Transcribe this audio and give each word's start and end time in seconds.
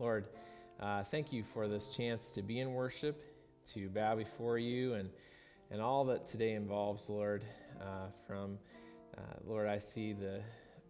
Lord, 0.00 0.26
uh, 0.78 1.02
thank 1.02 1.32
you 1.32 1.42
for 1.42 1.66
this 1.66 1.88
chance 1.88 2.28
to 2.28 2.40
be 2.40 2.60
in 2.60 2.72
worship, 2.72 3.20
to 3.72 3.88
bow 3.88 4.14
before 4.14 4.56
you, 4.56 4.94
and, 4.94 5.10
and 5.72 5.82
all 5.82 6.04
that 6.04 6.24
today 6.24 6.52
involves, 6.52 7.10
Lord. 7.10 7.42
Uh, 7.80 8.06
from, 8.24 8.58
uh, 9.16 9.20
Lord, 9.44 9.66
I 9.66 9.78
see 9.78 10.12
the 10.12 10.40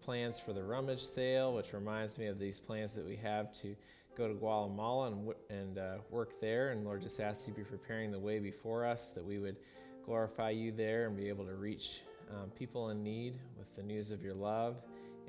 plans 0.03 0.39
for 0.39 0.53
the 0.53 0.63
rummage 0.63 1.03
sale, 1.03 1.55
which 1.55 1.73
reminds 1.73 2.19
me 2.19 2.27
of 2.27 2.39
these 2.39 2.61
plans 2.61 2.95
that 2.97 3.07
we 3.07 3.17
have 3.17 3.51
to 3.63 3.75
go 4.15 4.29
to 4.29 4.35
Guatemala 4.35 5.07
and, 5.07 5.33
and 5.49 5.79
uh, 5.79 5.95
work 6.11 6.39
there. 6.39 6.73
And 6.73 6.85
Lord, 6.85 7.01
just 7.01 7.19
ask 7.19 7.49
you 7.49 7.55
to 7.55 7.61
be 7.61 7.65
preparing 7.65 8.13
the 8.13 8.19
way 8.19 8.39
before 8.41 8.85
us 8.85 9.09
that 9.15 9.25
we 9.25 9.39
would 9.39 9.57
glorify 10.05 10.51
you 10.51 10.71
there 10.71 11.07
and 11.07 11.17
be 11.17 11.31
able 11.31 11.47
to 11.47 11.55
reach 11.55 12.03
um, 12.31 12.51
people 12.51 12.91
in 12.91 13.03
need 13.03 13.39
with 13.57 13.75
the 13.75 13.83
news 13.83 14.11
of 14.11 14.23
your 14.23 14.35
love 14.35 14.77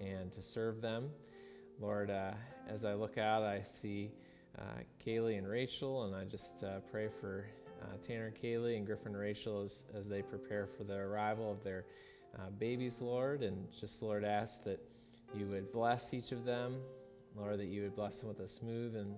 and 0.01 0.33
to 0.33 0.41
serve 0.41 0.81
them. 0.81 1.09
Lord, 1.81 2.11
uh, 2.11 2.31
as 2.67 2.83
I 2.83 2.93
look 2.93 3.17
out, 3.17 3.41
I 3.43 3.61
see 3.61 4.11
uh, 4.57 4.81
Kaylee 5.05 5.37
and 5.37 5.47
Rachel, 5.47 6.03
and 6.03 6.13
I 6.13 6.25
just 6.25 6.61
uh, 6.61 6.81
pray 6.91 7.07
for 7.21 7.45
uh, 7.81 7.95
Tanner, 8.05 8.33
Kaylee, 8.43 8.75
and 8.75 8.85
Griffin, 8.85 9.15
Rachel 9.15 9.61
as, 9.61 9.85
as 9.97 10.09
they 10.09 10.21
prepare 10.21 10.67
for 10.67 10.83
the 10.83 10.95
arrival 10.95 11.49
of 11.49 11.63
their 11.63 11.85
uh, 12.37 12.49
babies, 12.57 12.99
Lord. 12.99 13.43
And 13.43 13.65
just, 13.71 14.01
Lord, 14.01 14.25
ask 14.25 14.61
that 14.65 14.81
you 15.33 15.45
would 15.45 15.71
bless 15.71 16.13
each 16.13 16.33
of 16.33 16.43
them, 16.43 16.81
Lord, 17.33 17.57
that 17.59 17.67
you 17.67 17.83
would 17.83 17.95
bless 17.95 18.19
them 18.19 18.27
with 18.27 18.41
a 18.41 18.47
smooth 18.49 18.97
and 18.97 19.15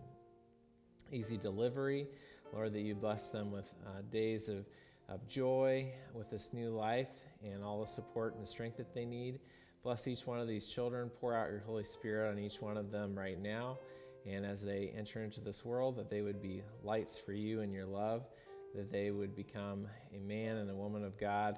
easy 1.12 1.38
delivery. 1.38 2.05
Lord, 2.54 2.73
that 2.73 2.82
you 2.82 2.93
bless 2.93 3.27
them 3.30 3.49
with 3.49 3.73
uh, 3.88 4.02
days 4.12 4.49
of, 4.49 4.68
of 5.09 5.27
joy 5.27 5.91
with 6.13 6.30
this 6.30 6.54
new 6.54 6.70
life 6.70 7.09
and 7.43 7.63
all 7.63 7.82
the 7.82 7.88
support 7.88 8.35
and 8.35 8.43
the 8.43 8.48
strength 8.48 8.77
that 8.77 8.93
they 8.93 9.05
need. 9.05 9.40
Bless 9.84 10.08
each 10.08 10.27
one 10.27 10.40
of 10.40 10.48
these 10.48 10.67
children. 10.67 11.09
Pour 11.20 11.35
out 11.35 11.49
your 11.49 11.63
Holy 11.66 11.84
Spirit 11.84 12.31
on 12.31 12.38
each 12.38 12.62
one 12.62 12.77
of 12.77 12.91
them 12.91 13.17
right 13.17 13.41
now. 13.41 13.80
And 14.27 14.45
as 14.45 14.62
they 14.62 14.94
enter 14.95 15.23
into 15.23 15.41
this 15.41 15.66
world, 15.66 15.98
that 15.98 16.07
they 16.07 16.21
would 16.21 16.40
be 16.40 16.62
lights 16.84 17.17
for 17.17 17.34
you 17.34 17.62
and 17.62 17.73
your 17.73 17.88
love, 17.88 18.27
that 18.76 18.91
they 18.91 19.09
would 19.09 19.35
become 19.35 19.87
a 20.15 20.20
man 20.20 20.57
and 20.57 20.70
a 20.70 20.76
woman 20.76 21.04
of 21.04 21.18
God, 21.18 21.57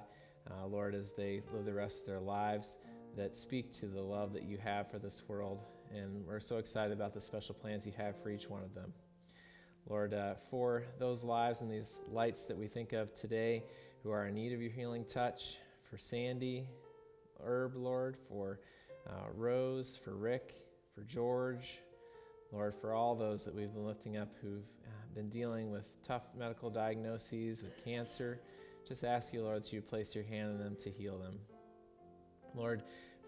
uh, 0.50 0.66
Lord, 0.66 0.94
as 0.94 1.12
they 1.12 1.42
live 1.52 1.66
the 1.66 1.74
rest 1.74 2.00
of 2.00 2.06
their 2.06 2.20
lives, 2.20 2.78
that 3.14 3.36
speak 3.36 3.72
to 3.74 3.86
the 3.86 4.00
love 4.00 4.32
that 4.32 4.44
you 4.44 4.56
have 4.56 4.90
for 4.90 4.98
this 4.98 5.22
world. 5.28 5.60
And 5.94 6.24
we're 6.26 6.40
so 6.40 6.56
excited 6.56 6.92
about 6.92 7.12
the 7.12 7.20
special 7.20 7.54
plans 7.54 7.86
you 7.86 7.92
have 7.98 8.20
for 8.22 8.30
each 8.30 8.48
one 8.48 8.62
of 8.62 8.74
them. 8.74 8.94
Lord, 9.86 10.14
uh, 10.14 10.36
for 10.50 10.84
those 10.98 11.24
lives 11.24 11.60
and 11.60 11.70
these 11.70 12.00
lights 12.10 12.46
that 12.46 12.56
we 12.56 12.68
think 12.68 12.94
of 12.94 13.14
today 13.14 13.64
who 14.02 14.10
are 14.10 14.28
in 14.28 14.34
need 14.34 14.54
of 14.54 14.62
your 14.62 14.72
healing 14.72 15.04
touch, 15.04 15.58
for 15.94 15.98
Sandy, 15.98 16.66
Herb, 17.44 17.76
Lord, 17.76 18.16
for 18.28 18.60
uh, 19.08 19.28
Rose, 19.34 19.98
for 20.02 20.14
Rick, 20.14 20.54
for 20.94 21.02
George, 21.02 21.80
Lord, 22.52 22.74
for 22.74 22.92
all 22.92 23.14
those 23.14 23.44
that 23.44 23.54
we've 23.54 23.72
been 23.72 23.86
lifting 23.86 24.16
up 24.16 24.28
who've 24.40 24.62
uh, 24.86 25.14
been 25.14 25.28
dealing 25.28 25.70
with 25.70 25.84
tough 26.06 26.22
medical 26.38 26.70
diagnoses, 26.70 27.62
with 27.62 27.84
cancer, 27.84 28.40
just 28.86 29.04
ask 29.04 29.32
you, 29.32 29.42
Lord, 29.42 29.62
that 29.64 29.72
you 29.72 29.80
place 29.80 30.14
your 30.14 30.24
hand 30.24 30.52
on 30.52 30.58
them 30.58 30.76
to 30.82 30.90
heal 30.90 31.18
them. 31.18 31.38
Lord, 32.54 32.82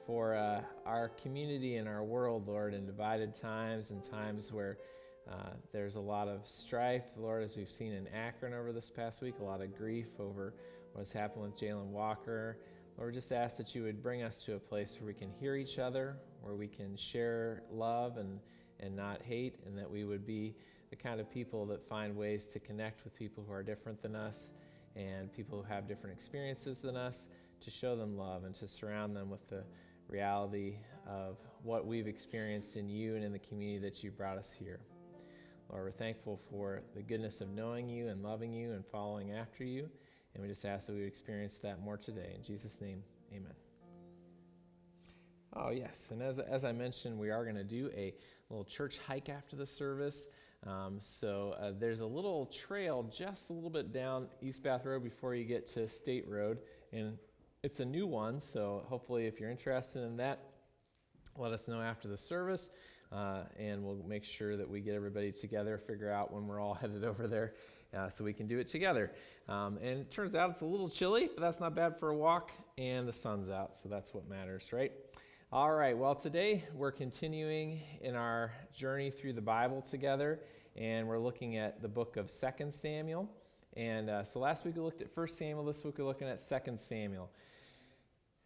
for 0.06 0.34
uh, 0.34 0.60
our 0.84 1.08
community 1.08 1.76
and 1.76 1.88
our 1.88 2.04
world, 2.04 2.46
Lord, 2.46 2.74
in 2.74 2.86
divided 2.86 3.34
times 3.34 3.90
and 3.90 4.02
times 4.02 4.52
where 4.52 4.78
uh, 5.28 5.50
there's 5.72 5.96
a 5.96 6.00
lot 6.00 6.28
of 6.28 6.46
strife, 6.46 7.04
Lord, 7.16 7.42
as 7.42 7.56
we've 7.56 7.70
seen 7.70 7.92
in 7.92 8.06
Akron 8.08 8.54
over 8.54 8.72
this 8.72 8.88
past 8.88 9.22
week, 9.22 9.34
a 9.40 9.44
lot 9.44 9.60
of 9.60 9.76
grief 9.76 10.06
over 10.20 10.54
what's 10.92 11.10
happened 11.10 11.42
with 11.42 11.58
Jayland 11.58 11.88
Walker. 11.88 12.58
Lord, 12.98 13.12
just 13.12 13.30
ask 13.30 13.58
that 13.58 13.74
you 13.74 13.82
would 13.82 14.02
bring 14.02 14.22
us 14.22 14.42
to 14.44 14.54
a 14.54 14.58
place 14.58 14.96
where 14.98 15.06
we 15.06 15.14
can 15.14 15.30
hear 15.30 15.54
each 15.54 15.78
other, 15.78 16.16
where 16.40 16.54
we 16.54 16.66
can 16.66 16.96
share 16.96 17.62
love 17.70 18.16
and, 18.16 18.40
and 18.80 18.96
not 18.96 19.20
hate, 19.20 19.56
and 19.66 19.76
that 19.76 19.90
we 19.90 20.04
would 20.04 20.26
be 20.26 20.54
the 20.88 20.96
kind 20.96 21.20
of 21.20 21.30
people 21.30 21.66
that 21.66 21.86
find 21.86 22.16
ways 22.16 22.46
to 22.46 22.58
connect 22.58 23.04
with 23.04 23.14
people 23.14 23.44
who 23.46 23.52
are 23.52 23.62
different 23.62 24.00
than 24.00 24.16
us 24.16 24.54
and 24.94 25.30
people 25.30 25.62
who 25.62 25.68
have 25.74 25.86
different 25.86 26.16
experiences 26.16 26.80
than 26.80 26.96
us, 26.96 27.28
to 27.60 27.70
show 27.70 27.96
them 27.96 28.16
love 28.16 28.44
and 28.44 28.54
to 28.54 28.66
surround 28.66 29.14
them 29.14 29.28
with 29.28 29.46
the 29.50 29.62
reality 30.08 30.76
of 31.06 31.36
what 31.62 31.86
we've 31.86 32.06
experienced 32.06 32.76
in 32.76 32.88
you 32.88 33.14
and 33.14 33.24
in 33.24 33.32
the 33.32 33.38
community 33.38 33.78
that 33.78 34.02
you 34.02 34.10
brought 34.10 34.38
us 34.38 34.52
here. 34.52 34.80
Lord, 35.68 35.84
we're 35.84 35.90
thankful 35.90 36.40
for 36.50 36.82
the 36.94 37.02
goodness 37.02 37.42
of 37.42 37.50
knowing 37.50 37.88
you 37.88 38.08
and 38.08 38.22
loving 38.22 38.52
you 38.52 38.72
and 38.72 38.86
following 38.86 39.32
after 39.32 39.64
you. 39.64 39.90
And 40.36 40.42
we 40.42 40.50
just 40.50 40.66
ask 40.66 40.86
that 40.86 40.92
we 40.92 40.98
would 40.98 41.08
experience 41.08 41.56
that 41.62 41.80
more 41.80 41.96
today. 41.96 42.32
In 42.34 42.42
Jesus' 42.42 42.78
name, 42.78 43.02
amen. 43.32 43.54
Oh, 45.54 45.70
yes. 45.70 46.10
And 46.10 46.22
as, 46.22 46.38
as 46.38 46.62
I 46.62 46.72
mentioned, 46.72 47.18
we 47.18 47.30
are 47.30 47.42
going 47.42 47.56
to 47.56 47.64
do 47.64 47.90
a 47.96 48.12
little 48.50 48.66
church 48.66 48.98
hike 49.06 49.30
after 49.30 49.56
the 49.56 49.64
service. 49.64 50.28
Um, 50.66 50.98
so 51.00 51.54
uh, 51.58 51.72
there's 51.78 52.02
a 52.02 52.06
little 52.06 52.44
trail 52.46 53.04
just 53.04 53.48
a 53.48 53.54
little 53.54 53.70
bit 53.70 53.94
down 53.94 54.28
East 54.42 54.62
Bath 54.62 54.84
Road 54.84 55.02
before 55.02 55.34
you 55.34 55.44
get 55.44 55.66
to 55.68 55.88
State 55.88 56.28
Road. 56.28 56.58
And 56.92 57.16
it's 57.62 57.80
a 57.80 57.86
new 57.86 58.06
one. 58.06 58.38
So 58.38 58.84
hopefully, 58.90 59.24
if 59.24 59.40
you're 59.40 59.50
interested 59.50 60.02
in 60.02 60.18
that, 60.18 60.40
let 61.38 61.52
us 61.52 61.66
know 61.66 61.80
after 61.80 62.08
the 62.08 62.18
service. 62.18 62.70
Uh, 63.10 63.44
and 63.58 63.82
we'll 63.82 64.04
make 64.06 64.24
sure 64.24 64.54
that 64.58 64.68
we 64.68 64.82
get 64.82 64.94
everybody 64.94 65.32
together, 65.32 65.78
figure 65.78 66.10
out 66.10 66.30
when 66.30 66.46
we're 66.46 66.60
all 66.60 66.74
headed 66.80 67.04
over 67.04 67.26
there 67.26 67.54
uh, 67.94 68.08
so 68.08 68.24
we 68.24 68.32
can 68.32 68.46
do 68.46 68.58
it 68.58 68.68
together. 68.68 69.12
Um, 69.48 69.78
and 69.78 70.00
it 70.00 70.10
turns 70.10 70.34
out 70.34 70.50
it's 70.50 70.62
a 70.62 70.66
little 70.66 70.88
chilly, 70.88 71.28
but 71.34 71.40
that's 71.40 71.60
not 71.60 71.74
bad 71.74 71.98
for 71.98 72.10
a 72.10 72.16
walk, 72.16 72.52
and 72.78 73.06
the 73.06 73.12
sun's 73.12 73.50
out, 73.50 73.76
so 73.76 73.88
that's 73.88 74.14
what 74.14 74.28
matters, 74.28 74.72
right? 74.72 74.92
All 75.52 75.72
right, 75.72 75.96
well, 75.96 76.14
today 76.14 76.64
we're 76.74 76.92
continuing 76.92 77.80
in 78.00 78.16
our 78.16 78.52
journey 78.74 79.10
through 79.10 79.34
the 79.34 79.40
Bible 79.40 79.80
together, 79.80 80.40
and 80.74 81.06
we're 81.06 81.18
looking 81.20 81.56
at 81.56 81.80
the 81.82 81.88
book 81.88 82.16
of 82.16 82.30
Second 82.30 82.74
Samuel. 82.74 83.30
And 83.76 84.10
uh, 84.10 84.24
so 84.24 84.40
last 84.40 84.64
week 84.64 84.74
we 84.74 84.82
looked 84.82 85.02
at 85.02 85.14
First 85.14 85.38
Samuel, 85.38 85.64
this 85.64 85.84
week 85.84 85.98
we're 85.98 86.04
looking 86.04 86.28
at 86.28 86.42
Second 86.42 86.80
Samuel. 86.80 87.30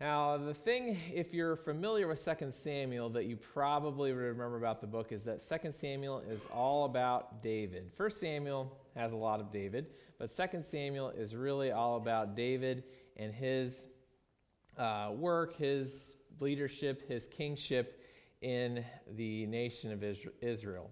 Now, 0.00 0.38
the 0.38 0.54
thing, 0.54 0.96
if 1.12 1.34
you're 1.34 1.56
familiar 1.56 2.08
with 2.08 2.24
2 2.24 2.52
Samuel, 2.52 3.10
that 3.10 3.26
you 3.26 3.36
probably 3.36 4.12
remember 4.12 4.56
about 4.56 4.80
the 4.80 4.86
book 4.86 5.12
is 5.12 5.24
that 5.24 5.46
2 5.46 5.72
Samuel 5.72 6.20
is 6.20 6.46
all 6.46 6.86
about 6.86 7.42
David. 7.42 7.90
1 7.98 8.10
Samuel 8.10 8.74
has 9.00 9.14
a 9.14 9.16
lot 9.16 9.40
of 9.40 9.50
David, 9.50 9.86
but 10.18 10.30
2 10.30 10.60
Samuel 10.60 11.08
is 11.08 11.34
really 11.34 11.72
all 11.72 11.96
about 11.96 12.36
David 12.36 12.84
and 13.16 13.32
his 13.32 13.86
uh, 14.76 15.10
work, 15.14 15.56
his 15.56 16.16
leadership, 16.38 17.08
his 17.08 17.26
kingship 17.26 18.04
in 18.42 18.84
the 19.16 19.46
nation 19.46 19.90
of 19.90 20.04
Israel. 20.42 20.90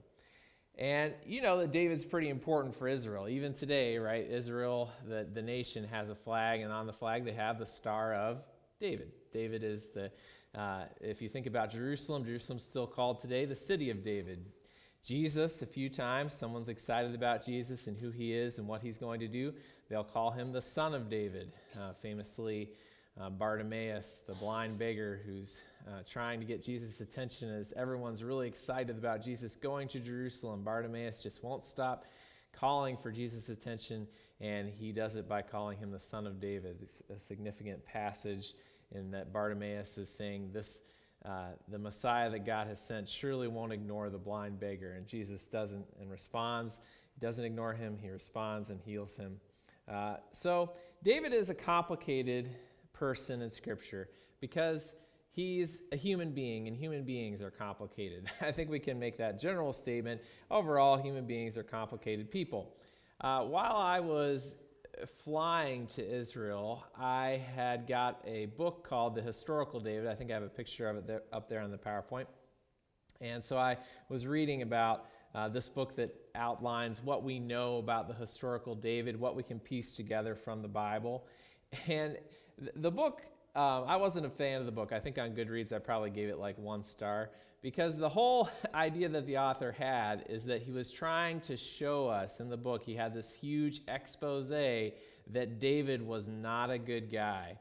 And 0.78 1.12
you 1.26 1.42
know 1.42 1.58
that 1.58 1.70
David's 1.70 2.04
pretty 2.04 2.30
important 2.30 2.74
for 2.74 2.88
Israel. 2.88 3.28
Even 3.28 3.52
today, 3.52 3.98
right? 3.98 4.26
Israel, 4.26 4.90
the, 5.06 5.26
the 5.30 5.42
nation, 5.42 5.84
has 5.84 6.08
a 6.08 6.14
flag, 6.14 6.60
and 6.60 6.72
on 6.72 6.86
the 6.86 6.92
flag 6.92 7.26
they 7.26 7.32
have 7.32 7.58
the 7.58 7.66
Star 7.66 8.14
of 8.14 8.42
David. 8.80 9.12
David 9.34 9.64
is 9.64 9.88
the, 9.88 10.10
uh, 10.54 10.84
if 11.00 11.20
you 11.20 11.28
think 11.28 11.46
about 11.46 11.70
Jerusalem, 11.70 12.24
Jerusalem's 12.24 12.64
still 12.64 12.86
called 12.86 13.20
today 13.20 13.44
the 13.44 13.56
city 13.56 13.90
of 13.90 14.02
David. 14.02 14.46
Jesus, 15.04 15.62
a 15.62 15.66
few 15.66 15.88
times, 15.88 16.34
someone's 16.34 16.68
excited 16.68 17.14
about 17.14 17.44
Jesus 17.44 17.86
and 17.86 17.96
who 17.96 18.10
he 18.10 18.34
is 18.34 18.58
and 18.58 18.66
what 18.66 18.82
he's 18.82 18.98
going 18.98 19.20
to 19.20 19.28
do, 19.28 19.54
they'll 19.88 20.04
call 20.04 20.30
him 20.30 20.52
the 20.52 20.62
son 20.62 20.94
of 20.94 21.08
David. 21.08 21.52
Uh, 21.78 21.92
famously, 21.94 22.70
uh, 23.20 23.30
Bartimaeus, 23.30 24.22
the 24.26 24.34
blind 24.34 24.78
beggar 24.78 25.20
who's 25.24 25.60
uh, 25.86 26.02
trying 26.08 26.40
to 26.40 26.46
get 26.46 26.62
Jesus' 26.62 27.00
attention 27.00 27.50
as 27.50 27.72
everyone's 27.76 28.22
really 28.22 28.46
excited 28.46 28.98
about 28.98 29.22
Jesus 29.22 29.56
going 29.56 29.88
to 29.88 29.98
Jerusalem. 29.98 30.62
Bartimaeus 30.62 31.22
just 31.22 31.42
won't 31.42 31.62
stop 31.62 32.04
calling 32.52 32.96
for 32.96 33.10
Jesus' 33.10 33.48
attention 33.48 34.06
and 34.40 34.68
he 34.68 34.92
does 34.92 35.16
it 35.16 35.28
by 35.28 35.42
calling 35.42 35.78
him 35.78 35.90
the 35.90 35.98
son 35.98 36.26
of 36.26 36.40
David. 36.40 36.76
It's 36.82 37.02
a 37.14 37.18
significant 37.18 37.84
passage 37.84 38.54
in 38.94 39.10
that 39.10 39.32
Bartimaeus 39.32 39.98
is 39.98 40.08
saying, 40.08 40.50
This, 40.52 40.82
uh, 41.24 41.48
the 41.68 41.78
Messiah 41.78 42.30
that 42.30 42.46
God 42.46 42.68
has 42.68 42.80
sent 42.80 43.08
surely 43.08 43.48
won't 43.48 43.72
ignore 43.72 44.08
the 44.08 44.18
blind 44.18 44.60
beggar. 44.60 44.92
And 44.92 45.06
Jesus 45.06 45.46
doesn't 45.46 45.84
and 46.00 46.10
responds. 46.10 46.80
He 47.14 47.20
doesn't 47.20 47.44
ignore 47.44 47.74
him, 47.74 47.98
he 48.00 48.10
responds 48.10 48.70
and 48.70 48.80
heals 48.80 49.16
him. 49.16 49.40
Uh, 49.88 50.16
so, 50.32 50.72
David 51.02 51.32
is 51.32 51.48
a 51.48 51.54
complicated 51.54 52.50
person 52.92 53.42
in 53.42 53.50
Scripture 53.50 54.08
because 54.40 54.94
he's 55.30 55.82
a 55.92 55.96
human 55.96 56.32
being, 56.32 56.66
and 56.66 56.76
human 56.76 57.04
beings 57.04 57.42
are 57.42 57.50
complicated. 57.50 58.26
I 58.40 58.52
think 58.52 58.70
we 58.70 58.78
can 58.78 58.98
make 58.98 59.16
that 59.18 59.40
general 59.40 59.72
statement. 59.72 60.20
Overall, 60.50 60.96
human 60.96 61.26
beings 61.26 61.56
are 61.56 61.62
complicated 61.62 62.30
people. 62.30 62.74
Uh, 63.20 63.42
while 63.42 63.76
I 63.76 64.00
was 64.00 64.58
flying 65.06 65.86
to 65.88 66.06
Israel, 66.06 66.84
I 66.98 67.42
had 67.54 67.86
got 67.86 68.20
a 68.26 68.46
book 68.46 68.86
called 68.88 69.14
The 69.14 69.22
Historical 69.22 69.80
David. 69.80 70.08
I 70.08 70.14
think 70.14 70.30
I 70.30 70.34
have 70.34 70.42
a 70.42 70.48
picture 70.48 70.88
of 70.88 70.96
it 70.96 71.06
there, 71.06 71.22
up 71.32 71.48
there 71.48 71.60
on 71.60 71.70
the 71.70 71.78
PowerPoint. 71.78 72.26
And 73.20 73.44
so 73.44 73.58
I 73.58 73.78
was 74.08 74.26
reading 74.26 74.62
about 74.62 75.06
uh, 75.34 75.48
this 75.48 75.68
book 75.68 75.96
that 75.96 76.14
outlines 76.34 77.02
what 77.02 77.22
we 77.22 77.38
know 77.38 77.78
about 77.78 78.08
the 78.08 78.14
historical 78.14 78.74
David, 78.74 79.18
what 79.18 79.36
we 79.36 79.42
can 79.42 79.58
piece 79.58 79.94
together 79.94 80.34
from 80.34 80.62
the 80.62 80.68
Bible. 80.68 81.26
And 81.86 82.16
th- 82.58 82.72
the 82.76 82.90
book, 82.90 83.22
um, 83.54 83.84
I 83.86 83.96
wasn't 83.96 84.26
a 84.26 84.30
fan 84.30 84.60
of 84.60 84.66
the 84.66 84.72
book. 84.72 84.92
I 84.92 85.00
think 85.00 85.18
on 85.18 85.32
Goodreads 85.32 85.72
I 85.72 85.78
probably 85.78 86.10
gave 86.10 86.28
it 86.28 86.38
like 86.38 86.58
one 86.58 86.82
star 86.82 87.30
because 87.62 87.96
the 87.96 88.08
whole 88.08 88.48
idea 88.74 89.08
that 89.08 89.26
the 89.26 89.38
author 89.38 89.72
had 89.72 90.24
is 90.28 90.44
that 90.44 90.62
he 90.62 90.70
was 90.70 90.90
trying 90.90 91.40
to 91.42 91.56
show 91.56 92.08
us 92.08 92.40
in 92.40 92.48
the 92.48 92.56
book, 92.56 92.82
he 92.82 92.94
had 92.94 93.14
this 93.14 93.32
huge 93.32 93.80
expose 93.88 94.48
that 94.50 95.60
David 95.60 96.06
was 96.06 96.26
not 96.28 96.70
a 96.70 96.78
good 96.78 97.10
guy. 97.10 97.58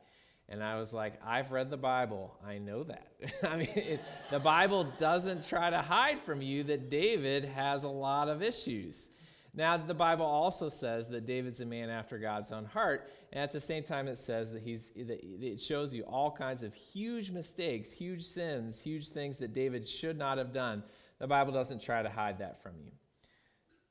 And 0.49 0.63
I 0.63 0.79
was 0.79 0.93
like, 0.93 1.13
I've 1.25 1.51
read 1.51 1.69
the 1.69 1.77
Bible. 1.77 2.37
I 2.45 2.57
know 2.57 2.83
that. 2.83 3.11
I 3.43 3.57
mean, 3.57 3.69
it, 3.75 3.99
the 4.31 4.39
Bible 4.39 4.85
doesn't 4.97 5.45
try 5.45 5.69
to 5.69 5.81
hide 5.81 6.21
from 6.21 6.41
you 6.41 6.63
that 6.65 6.89
David 6.89 7.43
has 7.43 7.83
a 7.83 7.89
lot 7.89 8.29
of 8.29 8.41
issues. 8.41 9.09
Now, 9.57 9.75
the 9.75 9.95
Bible 9.95 10.25
also 10.25 10.69
says 10.69 11.09
that 11.09 11.25
David's 11.25 11.61
a 11.61 11.65
man 11.65 11.89
after 11.89 12.19
God's 12.19 12.51
own 12.51 12.65
heart, 12.65 13.09
and 13.33 13.41
at 13.41 13.51
the 13.51 13.59
same 13.59 13.83
time, 13.83 14.07
it 14.07 14.19
says 14.19 14.51
that 14.51 14.61
he's 14.61 14.91
that 14.91 15.19
it 15.19 15.59
shows 15.59 15.95
you 15.95 16.03
all 16.03 16.29
kinds 16.29 16.61
of 16.61 16.75
huge 16.75 17.31
mistakes, 17.31 17.91
huge 17.91 18.23
sins, 18.23 18.79
huge 18.79 19.09
things 19.09 19.39
that 19.39 19.53
David 19.53 19.89
should 19.89 20.15
not 20.15 20.37
have 20.37 20.53
done. 20.53 20.83
The 21.17 21.25
Bible 21.25 21.51
doesn't 21.51 21.81
try 21.81 22.03
to 22.03 22.09
hide 22.09 22.37
that 22.37 22.61
from 22.61 22.73
you. 22.85 22.91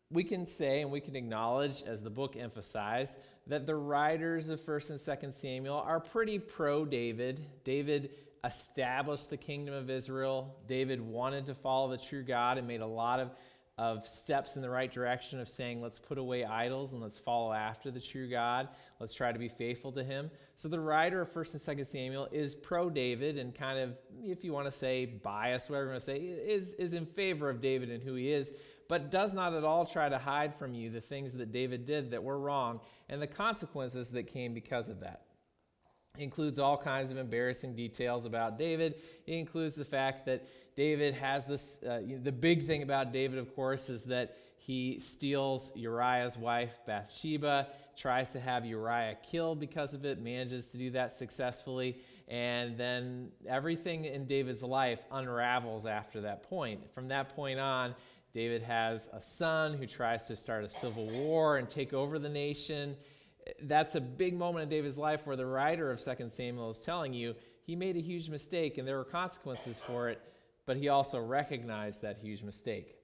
We 0.08 0.22
can 0.22 0.46
say 0.46 0.82
and 0.82 0.92
we 0.92 1.00
can 1.00 1.16
acknowledge, 1.16 1.82
as 1.82 2.00
the 2.00 2.10
book 2.10 2.36
emphasized, 2.36 3.18
that 3.48 3.66
the 3.66 3.74
writers 3.74 4.50
of 4.50 4.60
1st 4.60 4.90
and 4.90 5.00
2nd 5.00 5.34
Samuel 5.34 5.78
are 5.78 5.98
pretty 5.98 6.38
pro 6.38 6.84
David. 6.84 7.44
David 7.64 8.10
established 8.44 9.30
the 9.30 9.36
kingdom 9.36 9.74
of 9.74 9.90
Israel. 9.90 10.54
David 10.68 11.00
wanted 11.00 11.46
to 11.46 11.54
follow 11.56 11.90
the 11.90 11.98
true 11.98 12.22
God 12.22 12.56
and 12.56 12.68
made 12.68 12.82
a 12.82 12.86
lot 12.86 13.18
of 13.18 13.32
of 13.78 14.06
steps 14.06 14.56
in 14.56 14.62
the 14.62 14.70
right 14.70 14.90
direction 14.90 15.38
of 15.38 15.48
saying, 15.48 15.82
let's 15.82 15.98
put 15.98 16.16
away 16.16 16.44
idols 16.44 16.92
and 16.92 17.02
let's 17.02 17.18
follow 17.18 17.52
after 17.52 17.90
the 17.90 18.00
true 18.00 18.28
God. 18.28 18.68
Let's 19.00 19.12
try 19.12 19.32
to 19.32 19.38
be 19.38 19.48
faithful 19.48 19.92
to 19.92 20.02
him. 20.02 20.30
So 20.54 20.68
the 20.68 20.80
writer 20.80 21.20
of 21.20 21.32
1st 21.32 21.68
and 21.68 21.78
2nd 21.78 21.86
Samuel 21.86 22.28
is 22.32 22.54
pro 22.54 22.88
David 22.88 23.36
and 23.36 23.54
kind 23.54 23.78
of, 23.78 23.98
if 24.24 24.44
you 24.44 24.54
want 24.54 24.66
to 24.66 24.72
say 24.72 25.04
biased, 25.04 25.68
whatever 25.68 25.86
you 25.86 25.92
want 25.92 26.00
to 26.00 26.06
say, 26.06 26.16
is, 26.16 26.72
is 26.74 26.94
in 26.94 27.04
favor 27.04 27.50
of 27.50 27.60
David 27.60 27.90
and 27.90 28.02
who 28.02 28.14
he 28.14 28.32
is, 28.32 28.50
but 28.88 29.10
does 29.10 29.34
not 29.34 29.52
at 29.52 29.64
all 29.64 29.84
try 29.84 30.08
to 30.08 30.18
hide 30.18 30.54
from 30.54 30.72
you 30.72 30.88
the 30.88 31.00
things 31.00 31.34
that 31.34 31.52
David 31.52 31.84
did 31.84 32.12
that 32.12 32.22
were 32.22 32.38
wrong 32.38 32.80
and 33.10 33.20
the 33.20 33.26
consequences 33.26 34.08
that 34.10 34.26
came 34.26 34.54
because 34.54 34.88
of 34.88 35.00
that 35.00 35.22
includes 36.18 36.58
all 36.58 36.76
kinds 36.76 37.10
of 37.10 37.18
embarrassing 37.18 37.74
details 37.74 38.24
about 38.24 38.58
David. 38.58 38.94
It 39.26 39.34
includes 39.34 39.74
the 39.74 39.84
fact 39.84 40.26
that 40.26 40.46
David 40.76 41.14
has 41.14 41.46
this. 41.46 41.80
Uh, 41.82 42.00
the 42.22 42.32
big 42.32 42.66
thing 42.66 42.82
about 42.82 43.12
David, 43.12 43.38
of 43.38 43.54
course, 43.54 43.88
is 43.88 44.04
that 44.04 44.36
he 44.58 44.98
steals 44.98 45.70
Uriah's 45.76 46.36
wife, 46.36 46.80
Bathsheba, 46.86 47.68
tries 47.96 48.32
to 48.32 48.40
have 48.40 48.66
Uriah 48.66 49.16
killed 49.22 49.60
because 49.60 49.94
of 49.94 50.04
it, 50.04 50.20
manages 50.20 50.66
to 50.66 50.76
do 50.76 50.90
that 50.90 51.14
successfully, 51.14 51.98
and 52.26 52.76
then 52.76 53.30
everything 53.46 54.06
in 54.06 54.26
David's 54.26 54.64
life 54.64 54.98
unravels 55.12 55.86
after 55.86 56.20
that 56.22 56.42
point. 56.42 56.80
From 56.92 57.06
that 57.08 57.34
point 57.36 57.60
on, 57.60 57.94
David 58.34 58.60
has 58.62 59.08
a 59.12 59.20
son 59.20 59.74
who 59.74 59.86
tries 59.86 60.26
to 60.26 60.36
start 60.36 60.64
a 60.64 60.68
civil 60.68 61.08
war 61.08 61.58
and 61.58 61.70
take 61.70 61.92
over 61.92 62.18
the 62.18 62.28
nation 62.28 62.96
that's 63.62 63.94
a 63.94 64.00
big 64.00 64.36
moment 64.36 64.64
in 64.64 64.68
David's 64.68 64.98
life 64.98 65.26
where 65.26 65.36
the 65.36 65.46
writer 65.46 65.90
of 65.90 66.02
2 66.02 66.28
Samuel 66.28 66.70
is 66.70 66.78
telling 66.78 67.12
you 67.12 67.34
he 67.64 67.76
made 67.76 67.96
a 67.96 68.00
huge 68.00 68.28
mistake 68.28 68.78
and 68.78 68.86
there 68.86 68.96
were 68.96 69.04
consequences 69.04 69.80
for 69.84 70.08
it, 70.08 70.20
but 70.66 70.76
he 70.76 70.88
also 70.88 71.20
recognized 71.20 72.02
that 72.02 72.18
huge 72.18 72.42
mistake. 72.42 72.96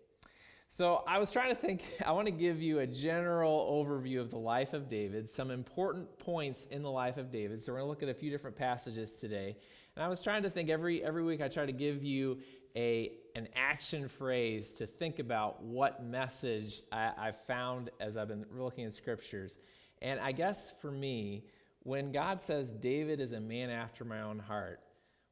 So 0.68 1.04
I 1.06 1.18
was 1.18 1.30
trying 1.30 1.54
to 1.54 1.60
think, 1.60 1.82
I 2.06 2.12
want 2.12 2.26
to 2.26 2.32
give 2.32 2.62
you 2.62 2.78
a 2.78 2.86
general 2.86 3.84
overview 3.84 4.20
of 4.20 4.30
the 4.30 4.38
life 4.38 4.72
of 4.72 4.88
David, 4.88 5.28
some 5.28 5.50
important 5.50 6.18
points 6.18 6.66
in 6.70 6.82
the 6.82 6.90
life 6.90 7.18
of 7.18 7.30
David. 7.30 7.62
So 7.62 7.72
we're 7.72 7.80
going 7.80 7.86
to 7.86 7.90
look 7.90 8.02
at 8.02 8.08
a 8.08 8.18
few 8.18 8.30
different 8.30 8.56
passages 8.56 9.14
today. 9.14 9.56
And 9.96 10.04
I 10.04 10.08
was 10.08 10.22
trying 10.22 10.42
to 10.44 10.50
think 10.50 10.70
every, 10.70 11.04
every 11.04 11.24
week 11.24 11.42
I 11.42 11.48
try 11.48 11.66
to 11.66 11.72
give 11.72 12.02
you 12.02 12.38
a, 12.74 13.12
an 13.36 13.48
action 13.54 14.08
phrase 14.08 14.72
to 14.72 14.86
think 14.86 15.18
about 15.18 15.62
what 15.62 16.02
message 16.04 16.80
I, 16.90 17.12
I've 17.18 17.40
found 17.46 17.90
as 18.00 18.16
I've 18.16 18.28
been 18.28 18.46
looking 18.56 18.84
at 18.84 18.94
scriptures. 18.94 19.58
And 20.02 20.20
I 20.20 20.32
guess 20.32 20.74
for 20.82 20.90
me, 20.90 21.44
when 21.84 22.12
God 22.12 22.42
says 22.42 22.70
David 22.72 23.20
is 23.20 23.32
a 23.32 23.40
man 23.40 23.70
after 23.70 24.04
my 24.04 24.22
own 24.22 24.40
heart, 24.40 24.80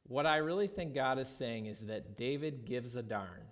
what 0.04 0.26
I 0.26 0.36
really 0.36 0.68
think 0.68 0.94
God 0.94 1.18
is 1.18 1.28
saying 1.28 1.66
is 1.66 1.80
that 1.80 2.16
David 2.16 2.64
gives 2.64 2.96
a 2.96 3.02
darn. 3.02 3.42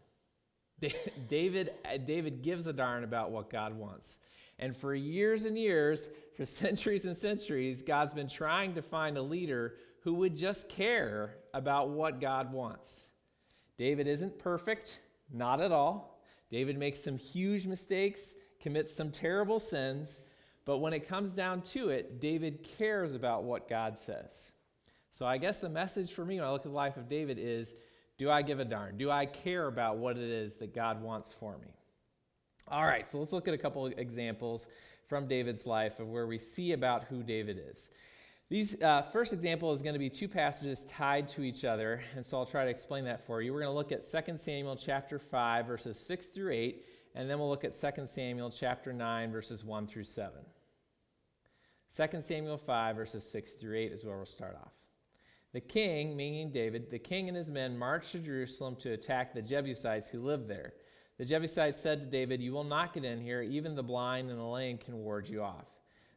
David, 1.28 1.72
uh, 1.84 1.98
David 1.98 2.42
gives 2.42 2.66
a 2.66 2.72
darn 2.72 3.04
about 3.04 3.32
what 3.32 3.50
God 3.50 3.74
wants. 3.74 4.18
And 4.60 4.76
for 4.76 4.94
years 4.94 5.44
and 5.44 5.58
years, 5.58 6.08
for 6.36 6.44
centuries 6.44 7.04
and 7.04 7.16
centuries, 7.16 7.82
God's 7.82 8.14
been 8.14 8.28
trying 8.28 8.74
to 8.76 8.82
find 8.82 9.18
a 9.18 9.22
leader 9.22 9.74
who 10.02 10.14
would 10.14 10.36
just 10.36 10.68
care 10.68 11.34
about 11.52 11.90
what 11.90 12.20
God 12.20 12.52
wants. 12.52 13.10
David 13.76 14.06
isn't 14.06 14.38
perfect, 14.38 15.00
not 15.32 15.60
at 15.60 15.72
all. 15.72 16.20
David 16.50 16.78
makes 16.78 17.02
some 17.02 17.16
huge 17.16 17.66
mistakes, 17.66 18.34
commits 18.60 18.94
some 18.94 19.10
terrible 19.10 19.60
sins, 19.60 20.20
but 20.68 20.80
when 20.80 20.92
it 20.92 21.08
comes 21.08 21.30
down 21.30 21.62
to 21.62 21.88
it, 21.88 22.20
David 22.20 22.62
cares 22.76 23.14
about 23.14 23.42
what 23.42 23.70
God 23.70 23.98
says. 23.98 24.52
So 25.10 25.24
I 25.24 25.38
guess 25.38 25.56
the 25.56 25.70
message 25.70 26.12
for 26.12 26.26
me 26.26 26.38
when 26.38 26.44
I 26.46 26.52
look 26.52 26.60
at 26.60 26.70
the 26.70 26.76
life 26.76 26.98
of 26.98 27.08
David 27.08 27.38
is 27.40 27.74
do 28.18 28.30
I 28.30 28.42
give 28.42 28.60
a 28.60 28.66
darn? 28.66 28.98
Do 28.98 29.10
I 29.10 29.24
care 29.24 29.66
about 29.66 29.96
what 29.96 30.18
it 30.18 30.28
is 30.28 30.56
that 30.56 30.74
God 30.74 31.00
wants 31.00 31.32
for 31.32 31.56
me? 31.56 31.72
All 32.70 32.84
right, 32.84 33.08
so 33.08 33.18
let's 33.18 33.32
look 33.32 33.48
at 33.48 33.54
a 33.54 33.58
couple 33.58 33.86
of 33.86 33.94
examples 33.96 34.66
from 35.08 35.26
David's 35.26 35.64
life 35.64 36.00
of 36.00 36.08
where 36.08 36.26
we 36.26 36.36
see 36.36 36.72
about 36.72 37.04
who 37.04 37.22
David 37.22 37.58
is. 37.70 37.88
These 38.50 38.82
uh, 38.82 39.00
first 39.10 39.32
example 39.32 39.72
is 39.72 39.80
going 39.80 39.94
to 39.94 39.98
be 39.98 40.10
two 40.10 40.28
passages 40.28 40.84
tied 40.84 41.28
to 41.28 41.44
each 41.44 41.64
other, 41.64 42.02
and 42.14 42.26
so 42.26 42.36
I'll 42.36 42.44
try 42.44 42.64
to 42.64 42.70
explain 42.70 43.04
that 43.06 43.24
for 43.24 43.40
you. 43.40 43.54
We're 43.54 43.60
going 43.60 43.72
to 43.72 43.74
look 43.74 43.90
at 43.90 44.02
2 44.02 44.36
Samuel 44.36 44.76
chapter 44.76 45.18
5 45.18 45.64
verses 45.66 45.98
6 45.98 46.26
through 46.26 46.52
8, 46.52 46.84
and 47.14 47.30
then 47.30 47.38
we'll 47.38 47.48
look 47.48 47.64
at 47.64 47.72
2 47.74 48.04
Samuel 48.04 48.50
chapter 48.50 48.92
9 48.92 49.32
verses 49.32 49.64
1 49.64 49.86
through 49.86 50.04
7. 50.04 50.34
2 51.94 52.22
Samuel 52.22 52.58
5, 52.58 52.96
verses 52.96 53.24
6 53.24 53.52
through 53.52 53.76
8 53.76 53.92
is 53.92 54.04
where 54.04 54.16
we'll 54.16 54.26
start 54.26 54.56
off. 54.56 54.72
The 55.52 55.60
king, 55.60 56.16
meaning 56.16 56.50
David, 56.52 56.90
the 56.90 56.98
king 56.98 57.28
and 57.28 57.36
his 57.36 57.48
men 57.48 57.78
marched 57.78 58.12
to 58.12 58.18
Jerusalem 58.18 58.76
to 58.76 58.92
attack 58.92 59.32
the 59.32 59.42
Jebusites 59.42 60.10
who 60.10 60.20
lived 60.20 60.48
there. 60.48 60.74
The 61.16 61.24
Jebusites 61.24 61.80
said 61.80 62.00
to 62.00 62.06
David, 62.06 62.40
You 62.40 62.52
will 62.52 62.64
not 62.64 62.92
get 62.92 63.04
in 63.04 63.20
here. 63.20 63.42
Even 63.42 63.74
the 63.74 63.82
blind 63.82 64.30
and 64.30 64.38
the 64.38 64.44
lame 64.44 64.78
can 64.78 64.98
ward 64.98 65.28
you 65.28 65.42
off. 65.42 65.66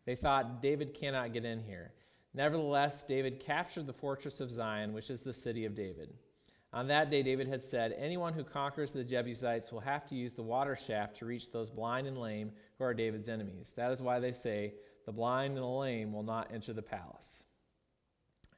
They 0.06 0.16
thought, 0.16 0.62
David 0.62 0.94
cannot 0.94 1.34
get 1.34 1.46
in 1.46 1.64
here. 1.64 1.92
Nevertheless, 2.34 3.04
David 3.04 3.40
captured 3.40 3.88
the 3.88 3.94
fortress 3.94 4.40
of 4.40 4.52
Zion, 4.52 4.94
which 4.94 5.10
is 5.10 5.22
the 5.22 5.34
city 5.34 5.66
of 5.66 5.76
David. 5.76 6.14
On 6.74 6.88
that 6.88 7.10
day, 7.10 7.22
David 7.24 7.48
had 7.48 7.64
said, 7.64 7.94
Anyone 7.98 8.34
who 8.34 8.44
conquers 8.44 8.92
the 8.92 9.04
Jebusites 9.04 9.72
will 9.72 9.82
have 9.82 10.08
to 10.08 10.16
use 10.16 10.34
the 10.34 10.44
water 10.44 10.76
shaft 10.76 11.18
to 11.18 11.26
reach 11.26 11.52
those 11.52 11.70
blind 11.70 12.08
and 12.08 12.18
lame 12.18 12.52
who 12.78 12.86
are 12.86 12.94
David's 12.94 13.28
enemies. 13.28 13.74
That 13.76 13.92
is 13.92 14.02
why 14.02 14.20
they 14.20 14.32
say, 14.32 14.76
the 15.06 15.12
blind 15.12 15.56
and 15.56 15.64
the 15.64 15.68
lame 15.68 16.14
will 16.14 16.24
not 16.24 16.52
enter 16.54 16.74
the 16.74 16.82
palace. 16.82 17.44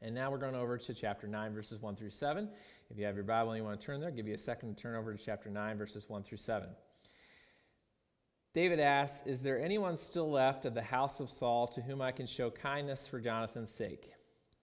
And 0.02 0.14
now 0.14 0.30
we're 0.30 0.38
going 0.38 0.56
over 0.56 0.78
to 0.78 0.94
chapter 0.94 1.28
9, 1.28 1.54
verses 1.54 1.82
1 1.82 1.96
through 1.96 2.10
7. 2.10 2.50
If 2.90 2.98
you 2.98 3.06
have 3.06 3.16
your 3.16 3.24
Bible 3.24 3.52
and 3.52 3.60
you 3.60 3.64
want 3.64 3.80
to 3.80 3.86
turn 3.86 4.02
there, 4.02 4.10
I'll 4.10 4.16
give 4.16 4.28
you 4.28 4.34
a 4.34 4.38
second 4.38 4.76
to 4.76 4.82
turn 4.82 4.96
over 4.98 5.14
to 5.14 5.24
chapter 5.24 5.50
9, 5.50 5.78
verses 5.78 6.10
1 6.10 6.24
through 6.24 6.40
7. 6.40 6.68
David 8.54 8.82
asks, 8.82 9.26
Is 9.26 9.42
there 9.42 9.60
anyone 9.60 9.96
still 9.96 10.30
left 10.30 10.66
of 10.66 10.74
the 10.74 10.82
house 10.82 11.22
of 11.22 11.30
Saul 11.30 11.68
to 11.70 11.82
whom 11.82 12.02
I 12.02 12.12
can 12.12 12.28
show 12.28 12.52
kindness 12.52 13.08
for 13.08 13.20
Jonathan's 13.20 13.72
sake? 13.72 14.12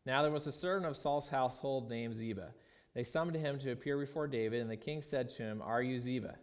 Now 0.05 0.23
there 0.23 0.31
was 0.31 0.47
a 0.47 0.53
servant 0.53 0.91
of 0.91 0.97
Saul's 0.97 1.29
household 1.29 1.89
named 1.89 2.15
Ziba. 2.15 2.53
They 2.95 3.03
summoned 3.03 3.37
him 3.37 3.59
to 3.61 3.73
appear 3.73 3.99
before 3.99 4.29
David, 4.29 4.61
and 4.61 4.71
the 4.71 4.77
king 4.77 5.01
said 5.01 5.31
to 5.31 5.43
him, 5.43 5.63
Are 5.63 5.83
you 5.83 5.99
Ziba? 5.99 6.37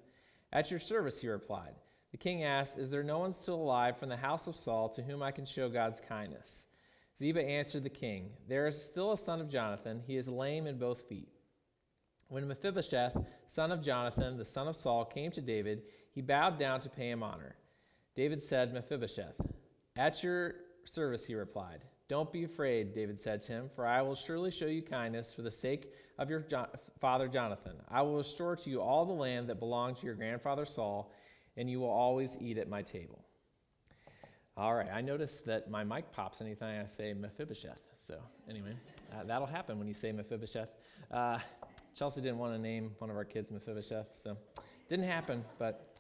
At 0.51 0.72
your 0.72 0.79
service, 0.79 1.22
he 1.22 1.27
replied. 1.27 1.75
The 2.12 2.18
king 2.18 2.44
asked, 2.44 2.78
Is 2.78 2.90
there 2.90 3.04
no 3.04 3.20
one 3.20 3.34
still 3.34 3.56
alive 3.56 3.98
from 3.98 4.10
the 4.10 4.18
house 4.18 4.48
of 4.48 4.56
Saul 4.56 4.90
to 4.90 5.04
whom 5.04 5.22
I 5.22 5.32
can 5.32 5.46
show 5.46 5.70
God's 5.70 6.02
kindness? 6.02 6.68
Ziba 7.20 7.42
answered 7.42 7.84
the 7.84 7.90
king, 7.90 8.32
There 8.48 8.68
is 8.68 8.82
still 8.82 9.12
a 9.12 9.18
son 9.18 9.42
of 9.42 9.50
Jonathan. 9.50 10.04
He 10.06 10.18
is 10.18 10.28
lame 10.28 10.68
in 10.68 10.78
both 10.78 11.02
feet. 11.02 11.30
When 12.30 12.48
Mephibosheth, 12.48 13.18
son 13.46 13.72
of 13.72 13.82
Jonathan, 13.82 14.38
the 14.38 14.46
son 14.46 14.68
of 14.68 14.76
Saul, 14.76 15.06
came 15.06 15.32
to 15.32 15.42
David, 15.42 15.84
he 16.14 16.22
bowed 16.22 16.60
down 16.60 16.82
to 16.82 16.90
pay 16.90 17.10
him 17.10 17.24
honor. 17.24 17.56
David 18.16 18.42
said, 18.44 18.74
Mephibosheth, 18.74 19.40
At 19.96 20.24
your 20.24 20.56
service, 20.86 21.26
he 21.26 21.36
replied. 21.36 21.84
Don't 22.08 22.32
be 22.32 22.46
afraid, 22.46 22.94
David 22.94 23.20
said 23.20 23.42
to 23.44 23.52
him, 23.52 23.70
for 23.76 23.86
I 23.86 24.02
will 24.02 24.16
surely 24.16 24.50
show 24.50 24.66
you 24.66 24.82
kindness 24.82 25.34
for 25.34 25.42
the 25.42 25.52
sake 25.52 25.92
of 26.18 26.30
your 26.30 26.40
jo- 26.40 26.68
father 27.02 27.28
Jonathan. 27.28 27.76
I 27.90 28.02
will 28.02 28.18
restore 28.18 28.56
to 28.56 28.70
you 28.70 28.82
all 28.82 29.06
the 29.06 29.12
land 29.12 29.50
that 29.50 29.60
belonged 29.60 29.98
to 29.98 30.06
your 30.06 30.16
grandfather 30.16 30.66
Saul 30.66 31.12
and 31.58 31.70
you 31.70 31.80
will 31.80 31.90
always 31.90 32.38
eat 32.40 32.58
at 32.58 32.70
my 32.70 32.82
table. 32.82 33.26
All 34.56 34.74
right, 34.74 34.90
I 34.92 35.02
noticed 35.02 35.46
that 35.46 35.70
my 35.70 35.84
mic 35.84 36.12
pops 36.12 36.42
anytime 36.42 36.82
I 36.82 36.88
say 36.88 37.14
Mephibosheth. 37.14 37.86
So, 37.98 38.20
anyway, 38.50 38.74
uh, 39.14 39.24
that'll 39.26 39.48
happen 39.48 39.78
when 39.78 39.88
you 39.88 39.94
say 39.94 40.12
Mephibosheth. 40.12 40.70
Uh, 41.12 41.38
Chelsea 41.96 42.22
didn't 42.22 42.40
want 42.40 42.54
to 42.54 42.60
name 42.60 42.92
one 43.00 43.10
of 43.10 43.16
our 43.16 43.26
kids 43.26 43.52
Mephibosheth, 43.52 44.16
so 44.16 44.32
it 44.32 44.90
didn't 44.90 45.06
happen, 45.06 45.44
but. 45.60 45.94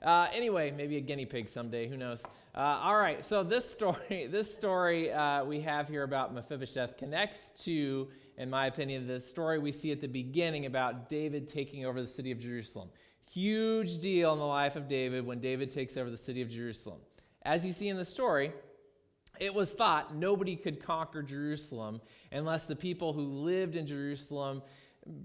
Uh, 0.00 0.28
anyway, 0.32 0.70
maybe 0.70 0.96
a 0.96 1.00
guinea 1.00 1.26
pig 1.26 1.48
someday. 1.48 1.88
Who 1.88 1.96
knows? 1.96 2.24
Uh, 2.54 2.60
all 2.60 2.96
right. 2.96 3.24
So 3.24 3.42
this 3.42 3.68
story, 3.68 4.28
this 4.30 4.54
story 4.54 5.12
uh, 5.12 5.44
we 5.44 5.60
have 5.62 5.88
here 5.88 6.04
about 6.04 6.32
Mephibosheth 6.32 6.96
connects 6.96 7.50
to 7.64 8.06
in 8.38 8.48
my 8.48 8.66
opinion, 8.66 9.06
the 9.08 9.18
story 9.18 9.58
we 9.58 9.72
see 9.72 9.90
at 9.90 10.00
the 10.00 10.06
beginning 10.06 10.66
about 10.66 11.08
David 11.08 11.48
taking 11.48 11.84
over 11.84 12.00
the 12.00 12.06
city 12.06 12.30
of 12.30 12.38
Jerusalem. 12.38 12.88
Huge 13.30 13.98
deal 13.98 14.32
in 14.32 14.38
the 14.38 14.46
life 14.46 14.76
of 14.76 14.88
David 14.88 15.26
when 15.26 15.40
David 15.40 15.70
takes 15.70 15.96
over 15.96 16.10
the 16.10 16.16
city 16.16 16.40
of 16.40 16.48
Jerusalem. 16.48 17.00
As 17.42 17.64
you 17.64 17.72
see 17.72 17.88
in 17.88 17.96
the 17.96 18.04
story, 18.04 18.52
it 19.38 19.54
was 19.54 19.72
thought 19.72 20.14
nobody 20.14 20.56
could 20.56 20.82
conquer 20.82 21.22
Jerusalem 21.22 22.00
unless 22.32 22.64
the 22.64 22.76
people 22.76 23.12
who 23.12 23.22
lived 23.22 23.76
in 23.76 23.86
Jerusalem 23.86 24.62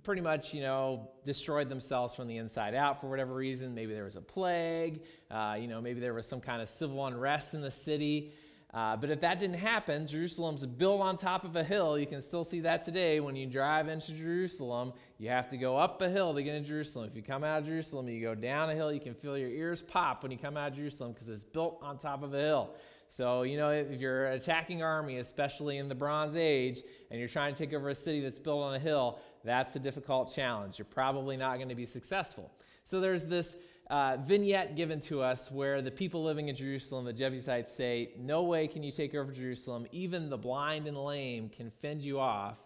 pretty 0.04 0.22
much, 0.22 0.54
you 0.54 0.62
know, 0.62 1.10
destroyed 1.26 1.70
themselves 1.70 2.14
from 2.14 2.28
the 2.28 2.38
inside 2.38 2.76
out 2.76 3.02
for 3.02 3.10
whatever 3.10 3.34
reason. 3.34 3.74
Maybe 3.74 3.94
there 3.94 4.06
was 4.06 4.16
a 4.16 4.22
plague, 4.22 5.02
uh, 5.32 5.58
you 5.60 5.68
know, 5.68 5.82
maybe 5.82 6.00
there 6.00 6.14
was 6.14 6.26
some 6.26 6.40
kind 6.40 6.62
of 6.62 6.70
civil 6.70 7.06
unrest 7.06 7.54
in 7.54 7.62
the 7.62 7.72
city. 7.72 8.34
Uh, 8.74 8.98
but 8.98 9.12
if 9.12 9.22
that 9.22 9.40
didn't 9.40 9.60
happen, 9.60 10.08
Jerusalem's 10.08 10.66
built 10.66 11.00
on 11.00 11.16
top 11.16 11.44
of 11.44 11.56
a 11.56 11.64
hill. 11.64 11.98
You 11.98 12.08
can 12.08 12.22
still 12.22 12.44
see 12.44 12.60
that 12.62 12.84
today 12.84 13.20
when 13.20 13.36
you 13.36 13.46
drive 13.46 13.88
into 13.88 14.14
Jerusalem. 14.14 14.94
You 15.20 15.30
have 15.30 15.48
to 15.50 15.58
go 15.58 15.78
up 15.78 16.02
a 16.02 16.10
hill 16.10 16.34
to 16.34 16.42
get 16.42 16.56
into 16.56 16.70
Jerusalem. 16.70 17.08
If 17.08 17.16
you 17.16 17.22
come 17.22 17.44
out 17.44 17.60
of 17.60 17.68
Jerusalem, 17.68 18.10
you 18.10 18.20
go 18.20 18.34
down 18.34 18.72
a 18.72 18.74
hill, 18.74 18.92
you 18.92 19.00
can 19.00 19.14
feel 19.14 19.38
your 19.38 19.50
ears 19.50 19.84
pop 19.84 20.24
when 20.24 20.32
you 20.32 20.40
come 20.40 20.58
out 20.58 20.72
of 20.72 20.78
Jerusalem 20.78 21.12
because 21.12 21.30
it's 21.30 21.44
built 21.44 21.78
on 21.84 22.00
top 22.00 22.24
of 22.24 22.34
a 22.34 22.40
hill. 22.40 22.72
So, 23.10 23.44
you 23.44 23.58
know, 23.58 23.70
if 23.70 24.02
you're 24.02 24.26
an 24.26 24.34
attacking 24.34 24.82
army, 24.82 25.18
especially 25.18 25.78
in 25.78 25.88
the 25.88 25.94
Bronze 25.94 26.36
Age, 26.36 26.82
and 27.12 27.20
you're 27.20 27.30
trying 27.30 27.54
to 27.54 27.66
take 27.66 27.76
over 27.76 27.90
a 27.90 27.96
city 27.96 28.22
that's 28.22 28.40
built 28.40 28.64
on 28.64 28.74
a 28.74 28.80
hill, 28.80 29.20
that's 29.44 29.76
a 29.76 29.80
difficult 29.80 30.34
challenge. 30.34 30.80
You're 30.80 30.86
probably 30.86 31.38
not 31.38 31.58
going 31.58 31.70
to 31.70 31.76
be 31.76 31.86
successful. 31.86 32.52
So, 32.84 33.00
there's 33.00 33.26
this 33.26 33.56
uh, 33.90 34.18
vignette 34.18 34.76
given 34.76 35.00
to 35.02 35.22
us 35.22 35.52
where 35.52 35.82
the 35.82 35.92
people 35.92 36.24
living 36.24 36.50
in 36.50 36.56
Jerusalem, 36.56 37.06
the 37.06 37.14
Jebusites, 37.14 37.74
say, 37.74 38.12
No 38.18 38.44
way 38.44 38.68
can 38.68 38.84
you 38.84 38.92
take 38.92 39.14
over 39.14 39.32
Jerusalem. 39.32 39.88
Even 39.92 40.30
the 40.30 40.38
blind 40.38 40.88
and 40.88 40.98
lame 40.98 41.50
can 41.50 41.72
fend 41.82 42.04
you 42.04 42.20
off. 42.20 42.58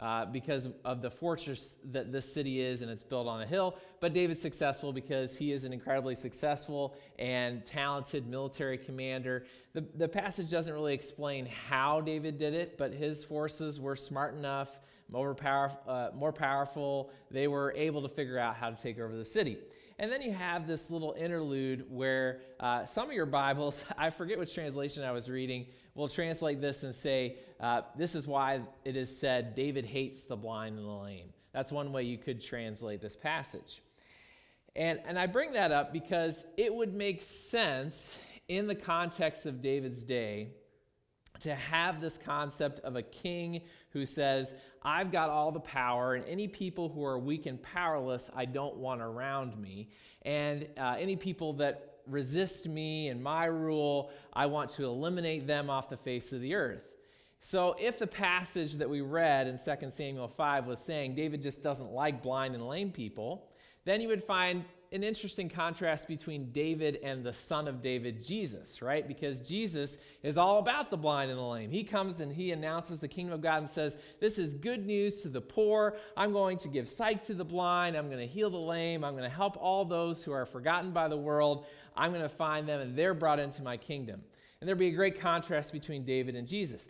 Uh, 0.00 0.26
because 0.26 0.68
of 0.84 1.02
the 1.02 1.10
fortress 1.10 1.78
that 1.84 2.10
this 2.10 2.30
city 2.30 2.60
is 2.60 2.82
and 2.82 2.90
it's 2.90 3.04
built 3.04 3.28
on 3.28 3.42
a 3.42 3.46
hill. 3.46 3.78
But 4.00 4.12
David's 4.12 4.42
successful 4.42 4.92
because 4.92 5.38
he 5.38 5.52
is 5.52 5.62
an 5.62 5.72
incredibly 5.72 6.16
successful 6.16 6.96
and 7.16 7.64
talented 7.64 8.26
military 8.26 8.76
commander. 8.76 9.46
The, 9.72 9.84
the 9.94 10.08
passage 10.08 10.50
doesn't 10.50 10.74
really 10.74 10.94
explain 10.94 11.46
how 11.46 12.00
David 12.00 12.38
did 12.38 12.54
it, 12.54 12.76
but 12.76 12.92
his 12.92 13.24
forces 13.24 13.78
were 13.78 13.94
smart 13.94 14.34
enough, 14.34 14.80
more, 15.08 15.32
power, 15.32 15.70
uh, 15.86 16.08
more 16.12 16.32
powerful. 16.32 17.12
They 17.30 17.46
were 17.46 17.72
able 17.76 18.02
to 18.02 18.08
figure 18.08 18.36
out 18.36 18.56
how 18.56 18.70
to 18.70 18.76
take 18.76 18.98
over 18.98 19.16
the 19.16 19.24
city. 19.24 19.58
And 19.98 20.10
then 20.10 20.22
you 20.22 20.32
have 20.32 20.66
this 20.66 20.90
little 20.90 21.14
interlude 21.18 21.86
where 21.88 22.40
uh, 22.58 22.84
some 22.84 23.08
of 23.08 23.14
your 23.14 23.26
Bibles, 23.26 23.84
I 23.98 24.10
forget 24.10 24.38
which 24.38 24.54
translation 24.54 25.04
I 25.04 25.12
was 25.12 25.28
reading, 25.28 25.66
will 25.94 26.08
translate 26.08 26.60
this 26.60 26.82
and 26.82 26.94
say, 26.94 27.36
uh, 27.60 27.82
This 27.96 28.14
is 28.14 28.26
why 28.26 28.60
it 28.84 28.96
is 28.96 29.16
said, 29.16 29.54
David 29.54 29.84
hates 29.84 30.22
the 30.22 30.36
blind 30.36 30.78
and 30.78 30.86
the 30.86 30.92
lame. 30.92 31.28
That's 31.52 31.70
one 31.70 31.92
way 31.92 32.02
you 32.02 32.18
could 32.18 32.40
translate 32.40 33.00
this 33.00 33.14
passage. 33.14 33.80
And, 34.74 35.00
and 35.06 35.16
I 35.16 35.26
bring 35.26 35.52
that 35.52 35.70
up 35.70 35.92
because 35.92 36.44
it 36.56 36.74
would 36.74 36.92
make 36.92 37.22
sense 37.22 38.18
in 38.48 38.66
the 38.66 38.74
context 38.74 39.46
of 39.46 39.62
David's 39.62 40.02
day 40.02 40.48
to 41.40 41.54
have 41.54 42.00
this 42.00 42.18
concept 42.18 42.80
of 42.80 42.96
a 42.96 43.02
king 43.02 43.62
who 43.94 44.04
says, 44.04 44.52
I've 44.82 45.10
got 45.10 45.30
all 45.30 45.50
the 45.50 45.60
power, 45.60 46.14
and 46.14 46.26
any 46.26 46.48
people 46.48 46.90
who 46.90 47.02
are 47.02 47.18
weak 47.18 47.46
and 47.46 47.62
powerless, 47.62 48.30
I 48.36 48.44
don't 48.44 48.76
want 48.76 49.00
around 49.00 49.56
me. 49.56 49.88
And 50.22 50.66
uh, 50.76 50.96
any 50.98 51.16
people 51.16 51.54
that 51.54 52.00
resist 52.06 52.68
me 52.68 53.08
and 53.08 53.22
my 53.22 53.46
rule, 53.46 54.10
I 54.34 54.46
want 54.46 54.68
to 54.70 54.84
eliminate 54.84 55.46
them 55.46 55.70
off 55.70 55.88
the 55.88 55.96
face 55.96 56.32
of 56.32 56.42
the 56.42 56.54
earth. 56.54 56.82
So, 57.40 57.76
if 57.78 57.98
the 57.98 58.06
passage 58.06 58.74
that 58.74 58.88
we 58.88 59.00
read 59.00 59.46
in 59.46 59.58
2 59.58 59.90
Samuel 59.90 60.28
5 60.28 60.66
was 60.66 60.80
saying 60.80 61.14
David 61.14 61.40
just 61.40 61.62
doesn't 61.62 61.92
like 61.92 62.22
blind 62.22 62.54
and 62.54 62.66
lame 62.66 62.90
people, 62.90 63.50
then 63.84 64.00
you 64.00 64.08
would 64.08 64.24
find 64.24 64.64
an 64.94 65.02
interesting 65.02 65.48
contrast 65.48 66.06
between 66.06 66.52
David 66.52 67.00
and 67.02 67.24
the 67.24 67.32
son 67.32 67.66
of 67.66 67.82
David, 67.82 68.24
Jesus, 68.24 68.80
right? 68.80 69.06
Because 69.06 69.40
Jesus 69.40 69.98
is 70.22 70.38
all 70.38 70.60
about 70.60 70.88
the 70.88 70.96
blind 70.96 71.32
and 71.32 71.38
the 71.38 71.44
lame. 71.44 71.72
He 71.72 71.82
comes 71.82 72.20
and 72.20 72.32
he 72.32 72.52
announces 72.52 73.00
the 73.00 73.08
kingdom 73.08 73.34
of 73.34 73.40
God 73.40 73.58
and 73.58 73.68
says, 73.68 73.96
This 74.20 74.38
is 74.38 74.54
good 74.54 74.86
news 74.86 75.20
to 75.22 75.28
the 75.28 75.40
poor. 75.40 75.96
I'm 76.16 76.32
going 76.32 76.58
to 76.58 76.68
give 76.68 76.88
sight 76.88 77.24
to 77.24 77.34
the 77.34 77.44
blind. 77.44 77.96
I'm 77.96 78.06
going 78.06 78.20
to 78.20 78.26
heal 78.26 78.50
the 78.50 78.56
lame. 78.56 79.02
I'm 79.02 79.14
going 79.14 79.28
to 79.28 79.36
help 79.36 79.56
all 79.60 79.84
those 79.84 80.22
who 80.22 80.30
are 80.30 80.46
forgotten 80.46 80.92
by 80.92 81.08
the 81.08 81.16
world. 81.16 81.66
I'm 81.96 82.12
going 82.12 82.22
to 82.22 82.28
find 82.28 82.68
them 82.68 82.80
and 82.80 82.96
they're 82.96 83.14
brought 83.14 83.40
into 83.40 83.64
my 83.64 83.76
kingdom. 83.76 84.22
And 84.60 84.68
there'd 84.68 84.78
be 84.78 84.88
a 84.88 84.92
great 84.92 85.18
contrast 85.18 85.72
between 85.72 86.04
David 86.04 86.36
and 86.36 86.46
Jesus. 86.46 86.88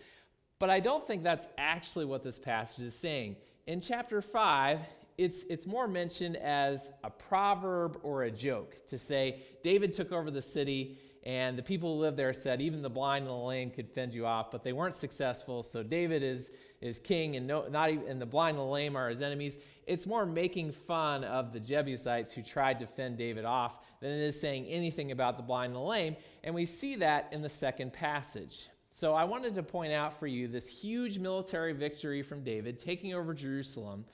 But 0.58 0.68
I 0.68 0.78
don't 0.78 1.06
think 1.06 1.22
that's 1.22 1.48
actually 1.56 2.04
what 2.04 2.22
this 2.22 2.38
passage 2.38 2.84
is 2.84 2.94
saying. 2.94 3.36
In 3.66 3.80
chapter 3.80 4.20
5, 4.20 4.80
it's, 5.16 5.44
it's 5.44 5.66
more 5.66 5.86
mentioned 5.86 6.36
as 6.36 6.90
a 7.04 7.10
proverb 7.10 7.98
or 8.02 8.24
a 8.24 8.30
joke 8.30 8.74
to 8.88 8.98
say 8.98 9.42
David 9.62 9.92
took 9.92 10.12
over 10.12 10.30
the 10.30 10.42
city 10.42 10.98
and 11.24 11.56
the 11.56 11.62
people 11.62 11.94
who 11.94 12.00
lived 12.02 12.18
there 12.18 12.34
said 12.34 12.60
even 12.60 12.82
the 12.82 12.90
blind 12.90 13.24
and 13.24 13.30
the 13.30 13.38
lame 13.38 13.70
could 13.70 13.88
fend 13.88 14.14
you 14.14 14.26
off, 14.26 14.50
but 14.50 14.62
they 14.62 14.74
weren't 14.74 14.94
successful. 14.94 15.62
So 15.62 15.82
David 15.82 16.22
is, 16.22 16.50
is 16.82 16.98
king 16.98 17.36
and, 17.36 17.46
no, 17.46 17.66
not 17.68 17.90
even, 17.90 18.06
and 18.06 18.20
the 18.20 18.26
blind 18.26 18.58
and 18.58 18.66
the 18.66 18.70
lame 18.70 18.94
are 18.94 19.08
his 19.08 19.22
enemies. 19.22 19.56
It's 19.86 20.06
more 20.06 20.26
making 20.26 20.72
fun 20.72 21.24
of 21.24 21.52
the 21.52 21.60
Jebusites 21.60 22.32
who 22.32 22.42
tried 22.42 22.78
to 22.80 22.86
fend 22.86 23.16
David 23.16 23.46
off 23.46 23.78
than 24.00 24.10
it 24.10 24.20
is 24.20 24.38
saying 24.38 24.66
anything 24.66 25.12
about 25.12 25.38
the 25.38 25.42
blind 25.42 25.68
and 25.68 25.76
the 25.76 25.80
lame. 25.80 26.16
And 26.42 26.54
we 26.54 26.66
see 26.66 26.96
that 26.96 27.28
in 27.32 27.40
the 27.40 27.48
second 27.48 27.94
passage. 27.94 28.68
So 28.90 29.14
I 29.14 29.24
wanted 29.24 29.54
to 29.54 29.62
point 29.62 29.92
out 29.94 30.18
for 30.18 30.26
you 30.26 30.46
this 30.46 30.68
huge 30.68 31.18
military 31.18 31.72
victory 31.72 32.20
from 32.22 32.44
David 32.44 32.78
taking 32.78 33.14
over 33.14 33.32
Jerusalem 33.32 34.04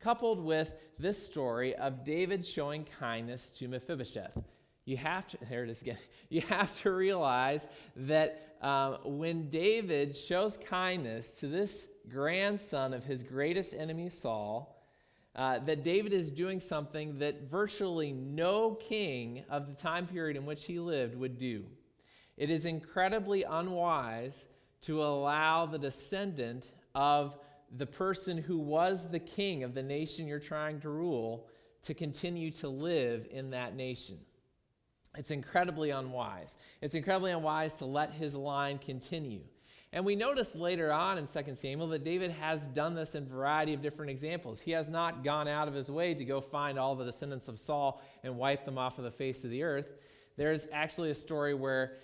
coupled 0.00 0.42
with 0.42 0.72
this 0.98 1.24
story 1.24 1.74
of 1.76 2.04
David 2.04 2.46
showing 2.46 2.86
kindness 2.98 3.52
to 3.58 3.68
Mephibosheth. 3.68 4.36
You 4.84 4.96
have 4.96 5.26
to, 5.28 5.38
there 5.50 5.64
it 5.64 5.70
is 5.70 5.82
again, 5.82 5.98
you 6.28 6.40
have 6.42 6.76
to 6.82 6.92
realize 6.92 7.68
that 7.96 8.56
um, 8.62 8.98
when 9.04 9.48
David 9.48 10.16
shows 10.16 10.58
kindness 10.58 11.36
to 11.36 11.48
this 11.48 11.86
grandson 12.08 12.92
of 12.92 13.04
his 13.04 13.22
greatest 13.22 13.74
enemy, 13.74 14.08
Saul, 14.08 14.76
uh, 15.36 15.60
that 15.60 15.84
David 15.84 16.12
is 16.12 16.30
doing 16.30 16.60
something 16.60 17.18
that 17.18 17.48
virtually 17.48 18.12
no 18.12 18.74
king 18.74 19.44
of 19.48 19.68
the 19.68 19.74
time 19.74 20.06
period 20.06 20.36
in 20.36 20.44
which 20.44 20.64
he 20.66 20.78
lived 20.78 21.14
would 21.14 21.38
do. 21.38 21.64
It 22.36 22.50
is 22.50 22.64
incredibly 22.64 23.44
unwise 23.44 24.48
to 24.82 25.02
allow 25.02 25.66
the 25.66 25.78
descendant 25.78 26.70
of 26.94 27.38
the 27.76 27.86
person 27.86 28.38
who 28.38 28.58
was 28.58 29.08
the 29.08 29.18
king 29.18 29.64
of 29.64 29.74
the 29.74 29.82
nation 29.82 30.26
you're 30.26 30.38
trying 30.38 30.80
to 30.80 30.88
rule 30.88 31.46
to 31.82 31.94
continue 31.94 32.50
to 32.50 32.68
live 32.68 33.26
in 33.30 33.50
that 33.50 33.74
nation. 33.74 34.18
It's 35.16 35.30
incredibly 35.30 35.90
unwise. 35.90 36.56
It's 36.80 36.94
incredibly 36.94 37.32
unwise 37.32 37.74
to 37.74 37.84
let 37.84 38.12
his 38.12 38.34
line 38.34 38.78
continue. 38.78 39.40
And 39.92 40.04
we 40.04 40.14
notice 40.14 40.54
later 40.54 40.92
on 40.92 41.18
in 41.18 41.26
2 41.26 41.54
Samuel 41.56 41.88
that 41.88 42.04
David 42.04 42.30
has 42.30 42.68
done 42.68 42.94
this 42.94 43.16
in 43.16 43.24
a 43.24 43.26
variety 43.26 43.74
of 43.74 43.82
different 43.82 44.10
examples. 44.10 44.60
He 44.60 44.70
has 44.70 44.88
not 44.88 45.24
gone 45.24 45.48
out 45.48 45.66
of 45.66 45.74
his 45.74 45.90
way 45.90 46.14
to 46.14 46.24
go 46.24 46.40
find 46.40 46.78
all 46.78 46.94
the 46.94 47.04
descendants 47.04 47.48
of 47.48 47.58
Saul 47.58 48.00
and 48.22 48.36
wipe 48.36 48.64
them 48.64 48.78
off 48.78 48.98
of 48.98 49.04
the 49.04 49.10
face 49.10 49.42
of 49.42 49.50
the 49.50 49.64
earth. 49.64 49.90
There's 50.36 50.68
actually 50.72 51.10
a 51.10 51.14
story 51.14 51.54
where 51.54 51.94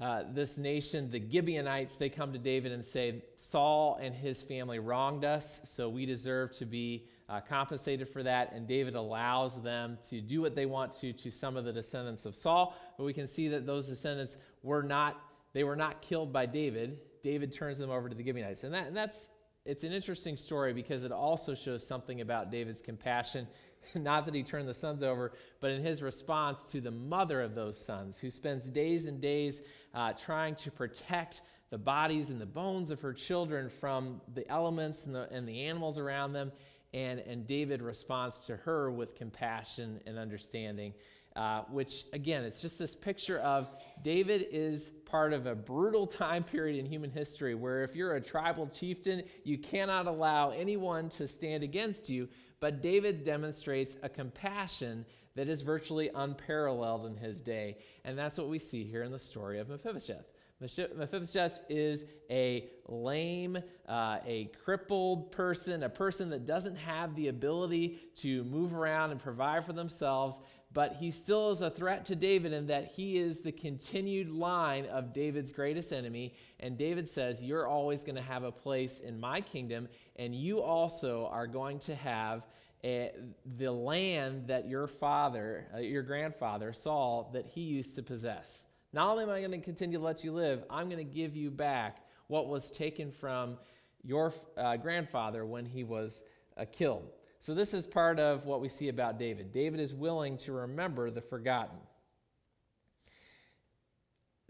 uh, 0.00 0.22
this 0.32 0.56
nation, 0.56 1.10
the 1.10 1.22
Gibeonites, 1.30 1.96
they 1.96 2.08
come 2.08 2.32
to 2.32 2.38
David 2.38 2.72
and 2.72 2.82
say, 2.82 3.22
Saul 3.36 3.98
and 4.00 4.14
his 4.14 4.40
family 4.40 4.78
wronged 4.78 5.26
us, 5.26 5.60
so 5.64 5.90
we 5.90 6.06
deserve 6.06 6.52
to 6.52 6.64
be 6.64 7.06
uh, 7.28 7.40
compensated 7.40 8.08
for 8.08 8.22
that. 8.22 8.52
And 8.54 8.66
David 8.66 8.94
allows 8.94 9.62
them 9.62 9.98
to 10.08 10.22
do 10.22 10.40
what 10.40 10.54
they 10.54 10.64
want 10.64 10.92
to 10.94 11.12
to 11.12 11.30
some 11.30 11.56
of 11.56 11.66
the 11.66 11.72
descendants 11.72 12.24
of 12.24 12.34
Saul. 12.34 12.74
But 12.96 13.04
we 13.04 13.12
can 13.12 13.26
see 13.26 13.48
that 13.48 13.66
those 13.66 13.88
descendants 13.88 14.38
were 14.62 14.82
not, 14.82 15.20
they 15.52 15.64
were 15.64 15.76
not 15.76 16.00
killed 16.00 16.32
by 16.32 16.46
David. 16.46 16.98
David 17.22 17.52
turns 17.52 17.78
them 17.78 17.90
over 17.90 18.08
to 18.08 18.14
the 18.14 18.24
Gibeonites. 18.24 18.64
And, 18.64 18.72
that, 18.72 18.86
and 18.86 18.96
that's, 18.96 19.28
it's 19.66 19.84
an 19.84 19.92
interesting 19.92 20.36
story 20.36 20.72
because 20.72 21.04
it 21.04 21.12
also 21.12 21.54
shows 21.54 21.86
something 21.86 22.22
about 22.22 22.50
David's 22.50 22.80
compassion 22.80 23.46
not 23.94 24.24
that 24.26 24.34
he 24.34 24.42
turned 24.42 24.68
the 24.68 24.74
sons 24.74 25.02
over, 25.02 25.32
but 25.60 25.70
in 25.70 25.82
his 25.82 26.02
response 26.02 26.64
to 26.72 26.80
the 26.80 26.90
mother 26.90 27.40
of 27.42 27.54
those 27.54 27.78
sons, 27.78 28.18
who 28.18 28.30
spends 28.30 28.70
days 28.70 29.06
and 29.06 29.20
days 29.20 29.62
uh, 29.94 30.12
trying 30.12 30.54
to 30.56 30.70
protect 30.70 31.42
the 31.70 31.78
bodies 31.78 32.30
and 32.30 32.40
the 32.40 32.46
bones 32.46 32.90
of 32.90 33.00
her 33.00 33.12
children 33.12 33.68
from 33.68 34.20
the 34.34 34.48
elements 34.50 35.06
and 35.06 35.14
the, 35.14 35.28
and 35.32 35.48
the 35.48 35.66
animals 35.66 35.98
around 35.98 36.32
them. 36.32 36.52
And, 36.92 37.20
and 37.20 37.46
David 37.46 37.80
responds 37.82 38.40
to 38.46 38.56
her 38.56 38.90
with 38.90 39.14
compassion 39.14 40.00
and 40.06 40.18
understanding, 40.18 40.92
uh, 41.36 41.62
which, 41.70 42.04
again, 42.12 42.42
it's 42.42 42.60
just 42.60 42.80
this 42.80 42.96
picture 42.96 43.38
of 43.38 43.70
David 44.02 44.48
is 44.50 44.90
part 45.04 45.32
of 45.32 45.46
a 45.46 45.54
brutal 45.54 46.06
time 46.08 46.42
period 46.42 46.76
in 46.76 46.86
human 46.86 47.10
history 47.10 47.54
where 47.54 47.84
if 47.84 47.94
you're 47.94 48.16
a 48.16 48.20
tribal 48.20 48.66
chieftain, 48.66 49.22
you 49.44 49.56
cannot 49.56 50.08
allow 50.08 50.50
anyone 50.50 51.08
to 51.10 51.28
stand 51.28 51.62
against 51.62 52.10
you. 52.10 52.28
But 52.60 52.82
David 52.82 53.24
demonstrates 53.24 53.96
a 54.02 54.08
compassion 54.08 55.06
that 55.34 55.48
is 55.48 55.62
virtually 55.62 56.10
unparalleled 56.14 57.06
in 57.06 57.16
his 57.16 57.40
day. 57.40 57.78
And 58.04 58.18
that's 58.18 58.36
what 58.36 58.48
we 58.48 58.58
see 58.58 58.84
here 58.84 59.02
in 59.02 59.12
the 59.12 59.18
story 59.18 59.58
of 59.58 59.68
Mephibosheth. 59.68 60.32
Mephibosheth 60.60 61.60
is 61.70 62.04
a 62.28 62.68
lame, 62.86 63.56
uh, 63.88 64.18
a 64.26 64.50
crippled 64.62 65.32
person, 65.32 65.84
a 65.84 65.88
person 65.88 66.28
that 66.30 66.44
doesn't 66.44 66.76
have 66.76 67.14
the 67.14 67.28
ability 67.28 67.98
to 68.16 68.44
move 68.44 68.74
around 68.74 69.10
and 69.10 69.20
provide 69.20 69.64
for 69.64 69.72
themselves, 69.72 70.38
but 70.72 70.94
he 70.94 71.10
still 71.10 71.50
is 71.50 71.62
a 71.62 71.70
threat 71.70 72.04
to 72.06 72.16
David 72.16 72.52
in 72.52 72.68
that 72.68 72.86
he 72.86 73.16
is 73.16 73.40
the 73.40 73.50
continued 73.50 74.30
line 74.30 74.86
of 74.86 75.12
David's 75.12 75.52
greatest 75.52 75.92
enemy. 75.92 76.34
And 76.60 76.78
David 76.78 77.08
says, 77.08 77.44
You're 77.44 77.66
always 77.66 78.04
going 78.04 78.16
to 78.16 78.22
have 78.22 78.44
a 78.44 78.52
place 78.52 79.00
in 79.00 79.18
my 79.18 79.40
kingdom, 79.40 79.88
and 80.16 80.34
you 80.34 80.62
also 80.62 81.28
are 81.32 81.46
going 81.48 81.80
to 81.80 81.94
have 81.96 82.46
a, 82.84 83.10
the 83.58 83.70
land 83.70 84.46
that 84.46 84.68
your 84.68 84.86
father, 84.86 85.66
uh, 85.74 85.78
your 85.78 86.02
grandfather, 86.02 86.72
Saul, 86.72 87.30
that 87.34 87.46
he 87.46 87.62
used 87.62 87.96
to 87.96 88.02
possess. 88.02 88.64
Not 88.92 89.10
only 89.10 89.24
am 89.24 89.30
I 89.30 89.40
going 89.40 89.50
to 89.52 89.58
continue 89.58 89.98
to 89.98 90.04
let 90.04 90.24
you 90.24 90.32
live, 90.32 90.64
I'm 90.70 90.88
going 90.88 91.04
to 91.04 91.14
give 91.14 91.36
you 91.36 91.50
back 91.50 91.98
what 92.28 92.48
was 92.48 92.70
taken 92.70 93.10
from 93.12 93.58
your 94.02 94.32
uh, 94.56 94.76
grandfather 94.76 95.44
when 95.44 95.66
he 95.66 95.84
was 95.84 96.24
uh, 96.56 96.64
killed. 96.70 97.10
So, 97.40 97.54
this 97.54 97.72
is 97.72 97.86
part 97.86 98.20
of 98.20 98.44
what 98.44 98.60
we 98.60 98.68
see 98.68 98.88
about 98.88 99.18
David. 99.18 99.50
David 99.50 99.80
is 99.80 99.94
willing 99.94 100.36
to 100.38 100.52
remember 100.52 101.10
the 101.10 101.22
forgotten. 101.22 101.78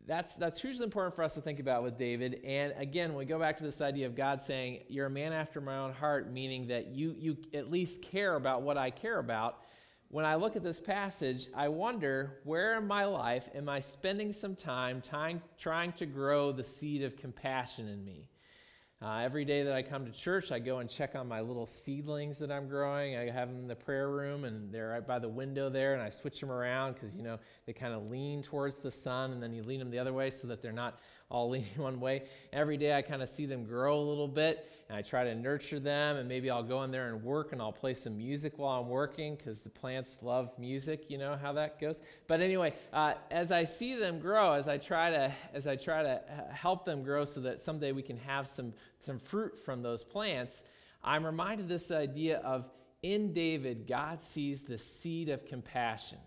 That's, 0.07 0.35
that's 0.35 0.61
hugely 0.61 0.85
important 0.85 1.15
for 1.15 1.23
us 1.23 1.35
to 1.35 1.41
think 1.41 1.61
about 1.61 1.85
with 1.85 1.97
David. 1.97 2.41
And 2.45 2.75
again, 2.77 3.15
we 3.15 3.27
go 3.27 3.39
back 3.39 3.59
to 3.59 3.65
this 3.65 3.81
idea 3.81 4.07
of 4.07 4.17
God 4.17 4.43
saying, 4.43 4.81
You're 4.89 5.07
a 5.07 5.11
man 5.11 5.33
after 5.33 5.61
my 5.61 5.77
own 5.77 5.93
heart, 5.93 6.33
meaning 6.33 6.67
that 6.67 6.89
you, 6.89 7.15
you 7.17 7.37
at 7.55 7.71
least 7.71 8.03
care 8.03 8.35
about 8.35 8.63
what 8.63 8.77
I 8.77 8.91
care 8.91 9.21
about, 9.21 9.61
when 10.09 10.25
I 10.25 10.35
look 10.35 10.57
at 10.57 10.65
this 10.65 10.81
passage, 10.81 11.47
I 11.55 11.69
wonder 11.69 12.41
where 12.43 12.77
in 12.77 12.89
my 12.89 13.05
life 13.05 13.49
am 13.55 13.69
I 13.69 13.79
spending 13.79 14.33
some 14.33 14.57
time 14.57 15.01
trying, 15.01 15.41
trying 15.57 15.93
to 15.93 16.07
grow 16.07 16.51
the 16.51 16.65
seed 16.65 17.05
of 17.05 17.17
compassion 17.17 17.87
in 17.87 18.05
me? 18.05 18.30
Uh, 19.03 19.21
every 19.21 19.47
day 19.47 19.63
that 19.63 19.73
I 19.73 19.81
come 19.81 20.05
to 20.05 20.13
church, 20.13 20.53
I 20.53 20.59
go 20.59 20.81
and 20.81 20.91
check 20.91 21.15
on 21.15 21.27
my 21.27 21.41
little 21.41 21.65
seedlings 21.65 22.39
that 22.41 22.53
I'm 22.53 22.69
growing. 22.69 23.17
I 23.17 23.31
have 23.31 23.49
them 23.49 23.61
in 23.61 23.67
the 23.67 23.75
prayer 23.75 24.11
room, 24.11 24.45
and 24.45 24.71
they're 24.71 24.91
right 24.91 25.07
by 25.07 25.19
the 25.19 25.29
window 25.29 25.71
there, 25.71 25.95
and 25.95 26.03
I 26.03 26.11
switch 26.11 26.39
them 26.39 26.53
around 26.53 26.93
because, 26.93 27.17
you 27.17 27.23
know, 27.23 27.39
they 27.65 27.73
kind 27.73 27.95
of 27.95 28.11
lean 28.11 28.43
towards 28.43 28.77
the 28.77 28.91
sun, 28.91 29.33
and 29.33 29.43
then 29.43 29.55
you 29.55 29.63
lean 29.63 29.79
them 29.79 29.91
the 29.91 29.99
other 29.99 30.13
way 30.13 30.29
so 30.29 30.47
that 30.49 30.61
they're 30.61 30.71
not 30.71 30.99
all 31.31 31.49
leaning 31.51 31.77
one 31.77 32.01
way. 32.01 32.25
Every 32.53 32.77
day 32.77 32.95
I 32.95 33.03
kind 33.03 33.23
of 33.23 33.29
see 33.29 33.47
them 33.47 33.65
grow 33.65 33.99
a 33.99 34.03
little 34.03 34.29
bit, 34.29 34.71
and 34.89 34.99
I 34.99 35.03
try 35.03 35.25
to 35.25 35.35
nurture 35.35 35.81
them, 35.81 36.17
and 36.17 36.29
maybe 36.29 36.51
I'll 36.51 36.63
go 36.63 36.83
in 36.83 36.91
there 36.91 37.09
and 37.09 37.23
work, 37.23 37.53
and 37.53 37.63
I'll 37.63 37.73
play 37.73 37.95
some 37.95 38.19
music 38.19 38.55
while 38.59 38.81
I'm 38.81 38.89
working 38.89 39.37
because 39.37 39.63
the 39.63 39.71
plants 39.71 40.19
love 40.21 40.51
music. 40.59 41.09
You 41.09 41.19
know 41.19 41.39
how 41.41 41.53
that 41.55 41.81
goes. 41.81 42.03
But 42.27 42.41
anyway, 42.41 42.75
uh, 42.93 43.15
as 43.31 43.53
I 43.53 43.65
see 43.65 43.95
them 43.95 44.19
grow, 44.19 44.53
as 44.53 44.69
I 44.69 44.79
try 44.79 45.11
to 45.11 45.33
as 45.55 45.67
I 45.67 45.77
try 45.77 46.03
to 46.03 46.21
help 46.53 46.85
them 46.85 47.03
grow, 47.03 47.25
so 47.25 47.41
that 47.43 47.61
someday 47.61 47.93
we 47.93 48.03
can 48.03 48.17
have 48.19 48.47
some 48.47 48.75
some 48.99 49.19
fruit 49.19 49.59
from 49.65 49.83
those 49.83 50.05
plants, 50.05 50.65
I'm 51.03 51.25
reminded 51.25 51.69
this 51.69 51.91
idea 51.91 52.39
of 52.41 52.69
in 53.03 53.33
David, 53.33 53.87
God 53.87 54.23
sees 54.23 54.63
the 54.63 54.77
seed 54.77 55.31
of 55.31 55.47
compassion 55.47 56.19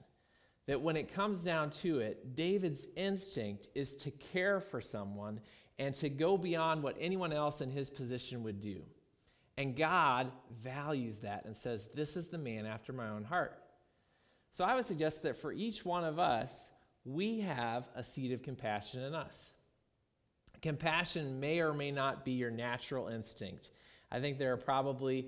that 0.65 0.82
when 0.82 0.96
it 0.96 1.13
comes 1.13 1.43
down 1.43 1.70
to 1.70 2.00
it, 2.00 2.36
David's 2.36 2.88
instinct 2.96 3.67
is 3.75 3.96
to 3.98 4.12
care 4.12 4.60
for 4.60 4.79
someone 4.82 5.39
and 5.79 5.93
to 5.96 6.10
go 6.10 6.38
beyond 6.38 6.84
what 6.84 6.96
anyone 7.00 7.34
else 7.34 7.62
in 7.62 7.70
his 7.70 7.89
position 7.89 8.43
would 8.43 8.62
do. 8.62 8.82
And 9.58 9.75
God 9.75 10.32
values 10.62 11.17
that 11.20 11.46
and 11.46 11.55
says, 11.55 11.89
This 11.93 12.15
is 12.15 12.27
the 12.27 12.38
man 12.38 12.65
after 12.65 12.93
my 12.93 13.10
own 13.10 13.24
heart. 13.24 13.60
So 14.51 14.63
I 14.63 14.75
would 14.75 14.86
suggest 14.86 15.24
that 15.24 15.38
for 15.38 15.51
each 15.51 15.84
one 15.84 16.03
of 16.03 16.20
us, 16.20 16.72
we 17.05 17.41
have 17.41 17.88
a 17.96 18.03
seed 18.03 18.32
of 18.32 18.43
compassion 18.43 19.03
in 19.03 19.13
us. 19.13 19.53
Compassion 20.62 21.39
may 21.39 21.60
or 21.60 21.74
may 21.74 21.91
not 21.91 22.24
be 22.24 22.32
your 22.32 22.51
natural 22.51 23.10
instinct. 23.10 23.72
I 24.12 24.20
think 24.20 24.38
there 24.38 24.53
are 24.53 24.58
probably 24.58 25.27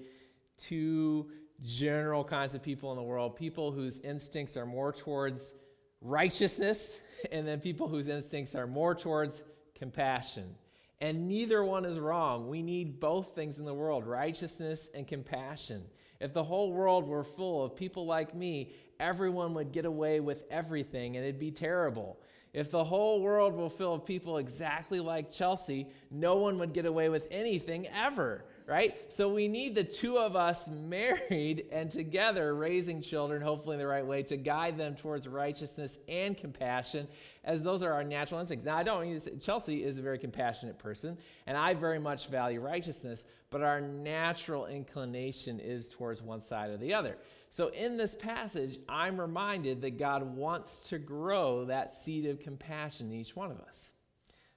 two 0.57 1.29
general 1.63 2.23
kinds 2.23 2.55
of 2.55 2.61
people 2.61 2.91
in 2.91 2.97
the 2.97 3.03
world 3.03 3.35
people 3.35 3.71
whose 3.71 3.99
instincts 3.99 4.57
are 4.57 4.65
more 4.65 4.91
towards 4.91 5.55
righteousness, 6.01 6.97
and 7.31 7.47
then 7.47 7.59
people 7.59 7.87
whose 7.87 8.07
instincts 8.07 8.55
are 8.55 8.67
more 8.67 8.95
towards 8.95 9.43
compassion. 9.75 10.55
And 11.01 11.27
neither 11.27 11.63
one 11.63 11.85
is 11.85 11.99
wrong. 11.99 12.47
We 12.47 12.61
need 12.61 12.99
both 12.99 13.35
things 13.35 13.59
in 13.59 13.65
the 13.65 13.73
world 13.73 14.05
righteousness 14.05 14.89
and 14.93 15.07
compassion. 15.07 15.83
If 16.21 16.33
the 16.33 16.43
whole 16.43 16.71
world 16.71 17.05
were 17.05 17.23
full 17.23 17.63
of 17.63 17.75
people 17.75 18.05
like 18.05 18.33
me, 18.33 18.71
everyone 18.99 19.53
would 19.55 19.73
get 19.73 19.85
away 19.85 20.21
with 20.21 20.43
everything 20.49 21.17
and 21.17 21.25
it'd 21.25 21.39
be 21.39 21.51
terrible. 21.51 22.17
If 22.53 22.71
the 22.71 22.85
whole 22.85 23.21
world 23.21 23.53
were 23.53 23.69
full 23.69 23.93
of 23.93 24.05
people 24.05 24.37
exactly 24.37 25.01
like 25.01 25.29
Chelsea, 25.29 25.87
no 26.09 26.37
one 26.37 26.57
would 26.59 26.71
get 26.71 26.85
away 26.85 27.09
with 27.09 27.27
anything 27.29 27.87
ever 27.89 28.45
right? 28.67 29.11
So 29.11 29.31
we 29.31 29.47
need 29.47 29.75
the 29.75 29.83
two 29.83 30.17
of 30.17 30.35
us 30.35 30.69
married 30.69 31.65
and 31.71 31.89
together 31.89 32.55
raising 32.55 33.01
children, 33.01 33.41
hopefully 33.41 33.75
in 33.75 33.79
the 33.79 33.87
right 33.87 34.05
way, 34.05 34.23
to 34.23 34.37
guide 34.37 34.77
them 34.77 34.95
towards 34.95 35.27
righteousness 35.27 35.97
and 36.07 36.35
compassion, 36.35 37.07
as 37.43 37.61
those 37.61 37.83
are 37.83 37.93
our 37.93 38.03
natural 38.03 38.39
instincts. 38.39 38.65
Now, 38.65 38.77
I 38.77 38.83
don't 38.83 39.01
mean 39.01 39.13
to 39.13 39.19
say, 39.19 39.35
Chelsea 39.37 39.83
is 39.83 39.97
a 39.97 40.01
very 40.01 40.17
compassionate 40.17 40.79
person, 40.79 41.17
and 41.45 41.57
I 41.57 41.73
very 41.73 41.99
much 41.99 42.27
value 42.27 42.59
righteousness, 42.59 43.23
but 43.51 43.61
our 43.61 43.81
natural 43.81 44.65
inclination 44.65 45.59
is 45.59 45.91
towards 45.91 46.21
one 46.21 46.41
side 46.41 46.71
or 46.71 46.77
the 46.77 46.93
other. 46.93 47.17
So 47.49 47.67
in 47.67 47.95
this 47.95 48.15
passage, 48.15 48.79
I'm 48.89 49.19
reminded 49.19 49.81
that 49.81 49.97
God 49.97 50.23
wants 50.23 50.89
to 50.89 50.97
grow 50.97 51.65
that 51.65 51.93
seed 51.93 52.25
of 52.25 52.39
compassion 52.39 53.11
in 53.11 53.19
each 53.19 53.35
one 53.35 53.51
of 53.51 53.61
us. 53.61 53.93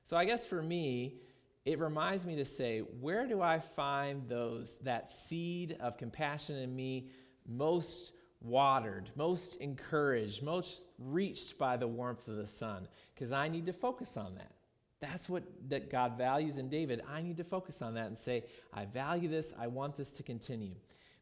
So 0.03 0.16
I 0.16 0.25
guess 0.25 0.47
for 0.47 0.62
me, 0.62 1.21
it 1.68 1.78
reminds 1.78 2.24
me 2.24 2.37
to 2.37 2.46
say, 2.46 2.78
where 2.78 3.26
do 3.26 3.42
I 3.42 3.59
find 3.59 4.26
those, 4.26 4.78
that 4.85 5.12
seed 5.12 5.76
of 5.81 5.98
compassion 5.98 6.57
in 6.57 6.74
me 6.74 7.11
most 7.46 8.12
watered, 8.40 9.11
most 9.16 9.57
encouraged, 9.57 10.42
most 10.42 10.87
reached 10.98 11.59
by 11.59 11.76
the 11.76 11.87
warmth 11.87 12.26
of 12.26 12.37
the 12.37 12.46
sun? 12.46 12.88
Because 13.14 13.33
I 13.33 13.48
need 13.48 13.66
to 13.66 13.74
focus 13.74 14.16
on 14.16 14.35
that. 14.37 14.52
That's 15.00 15.28
what 15.28 15.42
that 15.68 15.90
God 15.90 16.16
values 16.16 16.57
in 16.57 16.70
David. 16.70 17.02
I 17.07 17.20
need 17.20 17.37
to 17.37 17.44
focus 17.44 17.83
on 17.83 17.92
that 17.94 18.07
and 18.07 18.18
say, 18.18 18.44
I 18.72 18.87
value 18.87 19.28
this, 19.28 19.52
I 19.61 19.66
want 19.66 19.94
this 19.94 20.11
to 20.12 20.22
continue. 20.22 20.74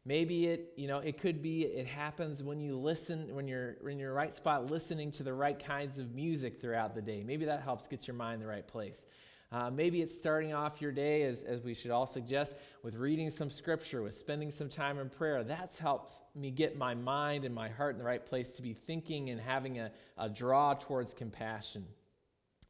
Maybe 0.05 0.47
it, 0.47 0.71
you 0.77 0.87
know, 0.87 0.99
it 0.99 1.19
could 1.19 1.41
be 1.41 1.63
it 1.63 1.87
happens 1.87 2.41
when 2.41 2.61
you 2.61 2.77
listen, 2.77 3.35
when 3.35 3.49
you're 3.49 3.73
in 3.85 3.99
your 3.99 4.13
right 4.13 4.33
spot, 4.33 4.71
listening 4.71 5.11
to 5.11 5.23
the 5.23 5.33
right 5.33 5.59
kinds 5.59 5.99
of 5.99 6.15
music 6.15 6.61
throughout 6.61 6.95
the 6.95 7.01
day. 7.01 7.21
Maybe 7.25 7.43
that 7.43 7.63
helps 7.63 7.89
get 7.89 8.07
your 8.07 8.15
mind 8.15 8.35
in 8.35 8.39
the 8.39 8.47
right 8.47 8.65
place. 8.65 9.05
Uh, 9.49 9.69
maybe 9.69 10.01
it's 10.01 10.13
starting 10.13 10.53
off 10.53 10.81
your 10.81 10.91
day, 10.91 11.23
as, 11.23 11.43
as 11.43 11.63
we 11.63 11.73
should 11.73 11.91
all 11.91 12.05
suggest, 12.05 12.57
with 12.83 12.95
reading 12.95 13.29
some 13.29 13.49
scripture, 13.49 14.01
with 14.01 14.13
spending 14.13 14.51
some 14.51 14.67
time 14.67 14.99
in 14.99 15.09
prayer. 15.09 15.41
That 15.43 15.73
helps 15.79 16.21
me 16.35 16.51
get 16.51 16.77
my 16.77 16.93
mind 16.93 17.45
and 17.45 17.55
my 17.55 17.69
heart 17.69 17.95
in 17.95 17.99
the 17.99 18.05
right 18.05 18.25
place 18.25 18.57
to 18.57 18.61
be 18.61 18.73
thinking 18.73 19.29
and 19.29 19.39
having 19.39 19.79
a, 19.79 19.91
a 20.17 20.27
draw 20.27 20.73
towards 20.73 21.13
compassion. 21.13 21.85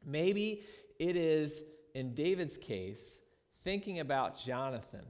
Maybe 0.06 0.62
it 1.00 1.16
is, 1.16 1.62
in 1.94 2.14
David's 2.14 2.56
case, 2.56 3.18
thinking 3.64 3.98
about 3.98 4.38
Jonathan, 4.38 5.04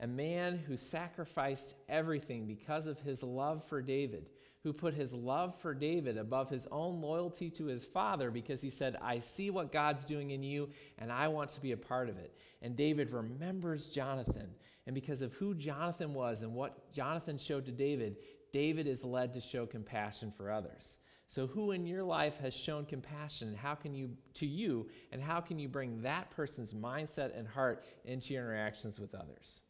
a 0.00 0.06
man 0.06 0.58
who 0.58 0.76
sacrificed 0.76 1.74
everything 1.88 2.46
because 2.46 2.86
of 2.86 3.00
his 3.00 3.22
love 3.22 3.64
for 3.68 3.80
David 3.80 4.28
who 4.64 4.72
put 4.72 4.94
his 4.94 5.12
love 5.12 5.54
for 5.60 5.74
David 5.74 6.16
above 6.16 6.48
his 6.48 6.66
own 6.72 7.00
loyalty 7.02 7.50
to 7.50 7.66
his 7.66 7.84
father 7.84 8.30
because 8.30 8.62
he 8.62 8.70
said, 8.70 8.96
I 9.00 9.20
see 9.20 9.50
what 9.50 9.70
God's 9.70 10.06
doing 10.06 10.30
in 10.30 10.42
you 10.42 10.70
and 10.98 11.12
I 11.12 11.28
want 11.28 11.50
to 11.50 11.60
be 11.60 11.72
a 11.72 11.76
part 11.76 12.08
of 12.08 12.16
it. 12.16 12.34
And 12.62 12.74
David 12.74 13.10
remembers 13.10 13.88
Jonathan. 13.88 14.48
And 14.86 14.94
because 14.94 15.20
of 15.20 15.34
who 15.34 15.54
Jonathan 15.54 16.14
was 16.14 16.42
and 16.42 16.54
what 16.54 16.90
Jonathan 16.92 17.36
showed 17.36 17.66
to 17.66 17.72
David, 17.72 18.16
David 18.52 18.86
is 18.86 19.04
led 19.04 19.34
to 19.34 19.40
show 19.40 19.66
compassion 19.66 20.32
for 20.34 20.50
others. 20.50 20.98
So, 21.26 21.46
who 21.46 21.70
in 21.70 21.86
your 21.86 22.04
life 22.04 22.38
has 22.40 22.54
shown 22.54 22.84
compassion 22.84 23.54
how 23.54 23.74
can 23.74 23.94
you 23.94 24.10
to 24.34 24.46
you 24.46 24.88
and 25.10 25.22
how 25.22 25.40
can 25.40 25.58
you 25.58 25.68
bring 25.68 26.02
that 26.02 26.30
person's 26.30 26.74
mindset 26.74 27.36
and 27.36 27.48
heart 27.48 27.84
into 28.04 28.34
your 28.34 28.44
interactions 28.44 29.00
with 29.00 29.14
others? 29.14 29.62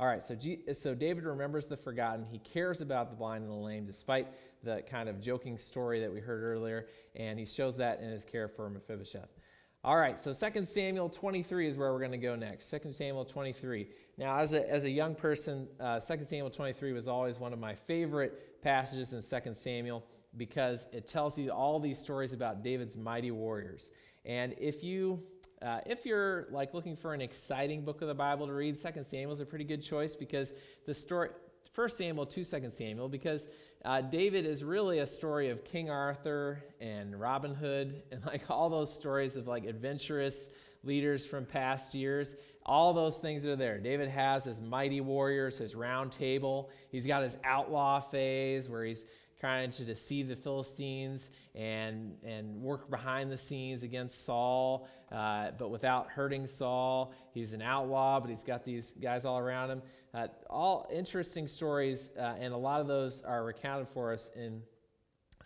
All 0.00 0.06
right, 0.06 0.24
so, 0.24 0.34
G, 0.34 0.60
so 0.72 0.94
David 0.94 1.24
remembers 1.24 1.66
the 1.66 1.76
forgotten. 1.76 2.24
He 2.24 2.38
cares 2.38 2.80
about 2.80 3.10
the 3.10 3.16
blind 3.16 3.44
and 3.44 3.52
the 3.52 3.56
lame, 3.56 3.84
despite 3.84 4.28
the 4.64 4.82
kind 4.90 5.10
of 5.10 5.20
joking 5.20 5.58
story 5.58 6.00
that 6.00 6.10
we 6.10 6.20
heard 6.20 6.42
earlier, 6.42 6.86
and 7.14 7.38
he 7.38 7.44
shows 7.44 7.76
that 7.76 8.00
in 8.00 8.08
his 8.08 8.24
care 8.24 8.48
for 8.48 8.70
Mephibosheth. 8.70 9.28
All 9.84 9.98
right, 9.98 10.18
so 10.18 10.32
2 10.32 10.64
Samuel 10.64 11.10
23 11.10 11.68
is 11.68 11.76
where 11.76 11.92
we're 11.92 11.98
going 11.98 12.12
to 12.12 12.16
go 12.16 12.34
next. 12.34 12.70
2 12.70 12.94
Samuel 12.94 13.26
23. 13.26 13.88
Now, 14.16 14.38
as 14.38 14.54
a, 14.54 14.66
as 14.70 14.84
a 14.84 14.90
young 14.90 15.14
person, 15.14 15.68
uh, 15.78 16.00
2 16.00 16.24
Samuel 16.24 16.48
23 16.48 16.94
was 16.94 17.06
always 17.06 17.38
one 17.38 17.52
of 17.52 17.58
my 17.58 17.74
favorite 17.74 18.62
passages 18.62 19.12
in 19.12 19.20
2 19.20 19.52
Samuel 19.52 20.02
because 20.38 20.86
it 20.92 21.06
tells 21.06 21.38
you 21.38 21.50
all 21.50 21.78
these 21.78 21.98
stories 21.98 22.32
about 22.32 22.62
David's 22.62 22.96
mighty 22.96 23.32
warriors. 23.32 23.92
And 24.24 24.54
if 24.58 24.82
you 24.82 25.22
uh, 25.62 25.80
if 25.84 26.06
you're 26.06 26.46
like 26.50 26.72
looking 26.72 26.96
for 26.96 27.12
an 27.12 27.20
exciting 27.20 27.82
book 27.82 28.00
of 28.00 28.08
the 28.08 28.14
Bible 28.14 28.46
to 28.46 28.52
read, 28.52 28.78
Second 28.78 29.04
Samuel 29.04 29.32
is 29.32 29.40
a 29.40 29.46
pretty 29.46 29.64
good 29.64 29.82
choice 29.82 30.16
because 30.16 30.52
the 30.86 30.94
story, 30.94 31.28
1 31.74 31.88
Samuel, 31.90 32.24
2 32.24 32.44
2 32.44 32.70
Samuel, 32.70 33.08
because 33.08 33.46
uh, 33.84 34.00
David 34.00 34.46
is 34.46 34.64
really 34.64 35.00
a 35.00 35.06
story 35.06 35.50
of 35.50 35.62
King 35.64 35.90
Arthur 35.90 36.62
and 36.80 37.18
Robin 37.18 37.54
Hood 37.54 38.02
and 38.10 38.24
like 38.26 38.50
all 38.50 38.70
those 38.70 38.92
stories 38.92 39.36
of 39.36 39.46
like 39.46 39.64
adventurous 39.64 40.48
leaders 40.82 41.26
from 41.26 41.44
past 41.44 41.94
years. 41.94 42.36
All 42.64 42.92
those 42.92 43.18
things 43.18 43.46
are 43.46 43.56
there. 43.56 43.78
David 43.78 44.08
has 44.08 44.44
his 44.44 44.60
mighty 44.60 45.00
warriors, 45.00 45.58
his 45.58 45.74
round 45.74 46.12
table. 46.12 46.70
He's 46.90 47.06
got 47.06 47.22
his 47.22 47.36
outlaw 47.44 48.00
phase 48.00 48.68
where 48.68 48.84
he's 48.84 49.04
trying 49.40 49.70
to 49.70 49.84
deceive 49.84 50.28
the 50.28 50.36
Philistines 50.36 51.30
and, 51.54 52.14
and 52.22 52.60
work 52.60 52.90
behind 52.90 53.32
the 53.32 53.36
scenes 53.36 53.82
against 53.82 54.24
Saul, 54.24 54.86
uh, 55.10 55.52
but 55.58 55.70
without 55.70 56.08
hurting 56.10 56.46
Saul. 56.46 57.14
He's 57.32 57.54
an 57.54 57.62
outlaw, 57.62 58.20
but 58.20 58.28
he's 58.28 58.44
got 58.44 58.64
these 58.64 58.92
guys 59.00 59.24
all 59.24 59.38
around 59.38 59.70
him. 59.70 59.82
Uh, 60.12 60.26
all 60.50 60.88
interesting 60.92 61.46
stories, 61.46 62.10
uh, 62.18 62.34
and 62.38 62.52
a 62.52 62.56
lot 62.56 62.80
of 62.80 62.86
those 62.86 63.22
are 63.22 63.44
recounted 63.44 63.88
for 63.88 64.12
us 64.12 64.30
in 64.36 64.62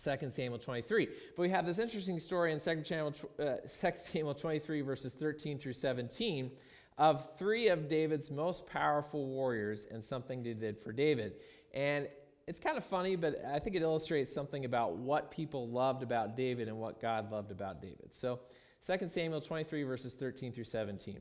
2 0.03 0.29
Samuel 0.29 0.59
23. 0.59 1.07
But 1.37 1.43
we 1.43 1.51
have 1.51 1.65
this 1.65 1.79
interesting 1.79 2.19
story 2.19 2.53
in 2.53 2.59
2 2.59 2.83
Samuel, 2.85 3.15
uh, 3.39 3.57
2 3.69 3.93
Samuel 3.97 4.35
23, 4.35 4.81
verses 4.81 5.15
13 5.15 5.59
through 5.59 5.75
17, 5.75 6.51
of 6.99 7.29
three 7.39 7.69
of 7.69 7.89
David's 7.89 8.31
most 8.31 8.67
powerful 8.67 9.27
warriors 9.27 9.87
and 9.91 10.05
something 10.05 10.43
they 10.43 10.55
did 10.55 10.79
for 10.79 10.93
David. 10.93 11.35
And 11.73 12.09
it's 12.47 12.61
kind 12.61 12.77
of 12.77 12.85
funny, 12.85 13.17
but 13.17 13.43
I 13.45 13.59
think 13.59 13.75
it 13.77 13.83
illustrates 13.83 14.33
something 14.33 14.65
about 14.65 14.97
what 14.97 15.31
people 15.31 15.69
loved 15.69 16.03
about 16.03 16.37
David 16.37 16.69
and 16.69 16.79
what 16.79 17.01
God 17.01 17.31
loved 17.31 17.51
about 17.51 17.81
David. 17.81 18.15
So, 18.15 18.41
2 18.87 19.09
Samuel 19.09 19.41
23, 19.41 19.83
verses 19.85 20.15
13 20.15 20.53
through 20.53 20.65
17. 20.65 21.21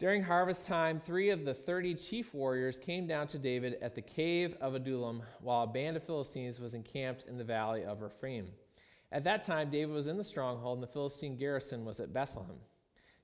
During 0.00 0.22
harvest 0.22 0.66
time, 0.66 0.98
three 0.98 1.30
of 1.30 1.44
the 1.44 1.54
30 1.54 1.94
chief 1.94 2.34
warriors 2.34 2.78
came 2.78 3.06
down 3.06 3.26
to 3.28 3.38
David 3.38 3.76
at 3.82 3.94
the 3.94 4.02
cave 4.02 4.56
of 4.60 4.74
Adullam, 4.74 5.22
while 5.40 5.64
a 5.64 5.66
band 5.66 5.96
of 5.96 6.02
Philistines 6.02 6.58
was 6.58 6.74
encamped 6.74 7.26
in 7.28 7.36
the 7.36 7.44
valley 7.44 7.84
of 7.84 8.00
Rephaim. 8.00 8.48
At 9.12 9.24
that 9.24 9.44
time, 9.44 9.70
David 9.70 9.92
was 9.92 10.06
in 10.06 10.16
the 10.16 10.24
stronghold, 10.24 10.78
and 10.78 10.82
the 10.82 10.92
Philistine 10.92 11.36
garrison 11.36 11.84
was 11.84 12.00
at 12.00 12.12
Bethlehem. 12.12 12.56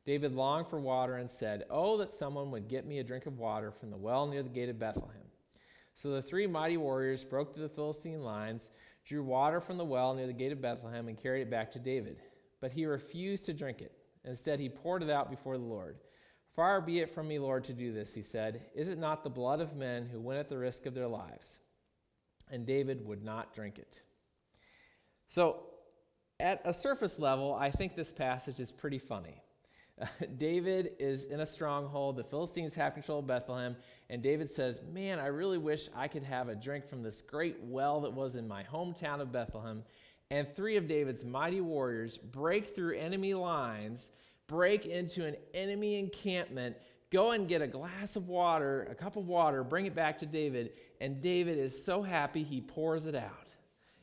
David 0.05 0.35
longed 0.35 0.69
for 0.69 0.79
water 0.79 1.17
and 1.17 1.31
said, 1.31 1.65
Oh, 1.71 1.97
that 1.97 2.13
someone 2.13 2.51
would 2.53 2.69
get 2.69 2.87
me 2.87 2.99
a 2.99 3.05
drink 3.05 3.27
of 3.27 3.39
water 3.39 3.73
from 3.73 3.91
the 3.91 3.97
well 3.97 4.27
near 4.27 4.43
the 4.43 4.49
gate 4.49 4.69
of 4.69 4.79
Bethlehem. 4.79 5.26
So 5.97 6.11
the 6.11 6.21
three 6.21 6.47
mighty 6.47 6.77
warriors 6.77 7.25
broke 7.25 7.55
through 7.55 7.63
the 7.63 7.75
Philistine 7.75 8.23
lines, 8.23 8.69
drew 9.07 9.25
water 9.25 9.63
from 9.63 9.79
the 9.79 9.85
well 9.85 10.15
near 10.15 10.27
the 10.27 10.35
gate 10.35 10.53
of 10.53 10.61
Bethlehem, 10.61 11.09
and 11.09 11.17
carried 11.19 11.41
it 11.41 11.51
back 11.51 11.71
to 11.71 11.79
David. 11.79 12.19
But 12.61 12.73
he 12.73 12.85
refused 12.85 13.47
to 13.47 13.55
drink 13.55 13.81
it. 13.81 13.93
Instead, 14.23 14.61
he 14.61 14.69
poured 14.69 15.03
it 15.03 15.09
out 15.09 15.31
before 15.31 15.57
the 15.57 15.65
Lord. 15.65 15.97
Far 16.55 16.83
be 16.83 17.01
it 17.01 17.15
from 17.15 17.29
me, 17.29 17.39
Lord, 17.39 17.65
to 17.65 17.73
do 17.73 17.95
this, 17.95 18.13
he 18.13 18.21
said. 18.21 18.67
Is 18.75 18.89
it 18.89 18.99
not 18.99 19.25
the 19.25 19.31
blood 19.31 19.63
of 19.63 19.75
men 19.75 20.07
who 20.13 20.21
went 20.21 20.39
at 20.39 20.51
the 20.51 20.59
risk 20.59 20.85
of 20.85 20.93
their 20.93 21.09
lives? 21.09 21.61
And 22.51 22.67
David 22.67 23.07
would 23.07 23.25
not 23.25 23.55
drink 23.55 23.79
it. 23.79 24.03
So, 25.29 25.63
at 26.39 26.61
a 26.67 26.75
surface 26.75 27.19
level, 27.19 27.55
I 27.55 27.71
think 27.71 27.97
this 27.97 28.13
passage 28.13 28.61
is 28.61 28.71
pretty 28.71 28.99
funny. 28.99 29.43
David 30.39 30.93
is 30.99 31.25
in 31.25 31.41
a 31.41 31.47
stronghold. 31.47 32.17
The 32.17 32.25
Philistines 32.25 32.75
have 32.75 32.95
control 32.95 33.21
of 33.21 33.27
Bethlehem. 33.27 33.77
And 34.11 34.23
David 34.23 34.51
says, 34.51 34.81
Man, 34.93 35.19
I 35.19 35.27
really 35.27 35.59
wish 35.59 35.89
I 35.95 36.09
could 36.09 36.23
have 36.23 36.49
a 36.49 36.55
drink 36.55 36.89
from 36.89 37.03
this 37.03 37.23
great 37.23 37.57
well 37.63 38.01
that 38.03 38.13
was 38.13 38.37
in 38.37 38.47
my 38.47 38.63
hometown 38.65 39.21
of 39.21 39.33
Bethlehem. 39.33 39.85
And 40.31 40.49
three 40.55 40.77
of 40.77 40.89
David's 40.89 41.25
mighty 41.25 41.61
warriors 41.61 42.19
break 42.19 42.75
through 42.75 42.97
enemy 42.97 43.35
lines, 43.35 44.11
break 44.49 44.85
into 44.87 45.25
an 45.25 45.37
enemy 45.55 45.99
encampment, 45.99 46.77
go 47.11 47.31
and 47.31 47.49
get 47.49 47.63
a 47.63 47.67
glass 47.67 48.17
of 48.17 48.29
water, 48.29 48.89
a 48.91 48.95
cup 48.95 49.17
of 49.17 49.27
water, 49.27 49.63
bring 49.63 49.87
it 49.87 49.95
back 49.95 50.19
to 50.19 50.27
David. 50.27 50.73
And 51.01 51.23
David 51.23 51.59
is 51.59 51.85
so 51.85 52.03
happy 52.03 52.43
he 52.43 52.61
pours 52.61 53.07
it 53.07 53.15
out. 53.15 53.56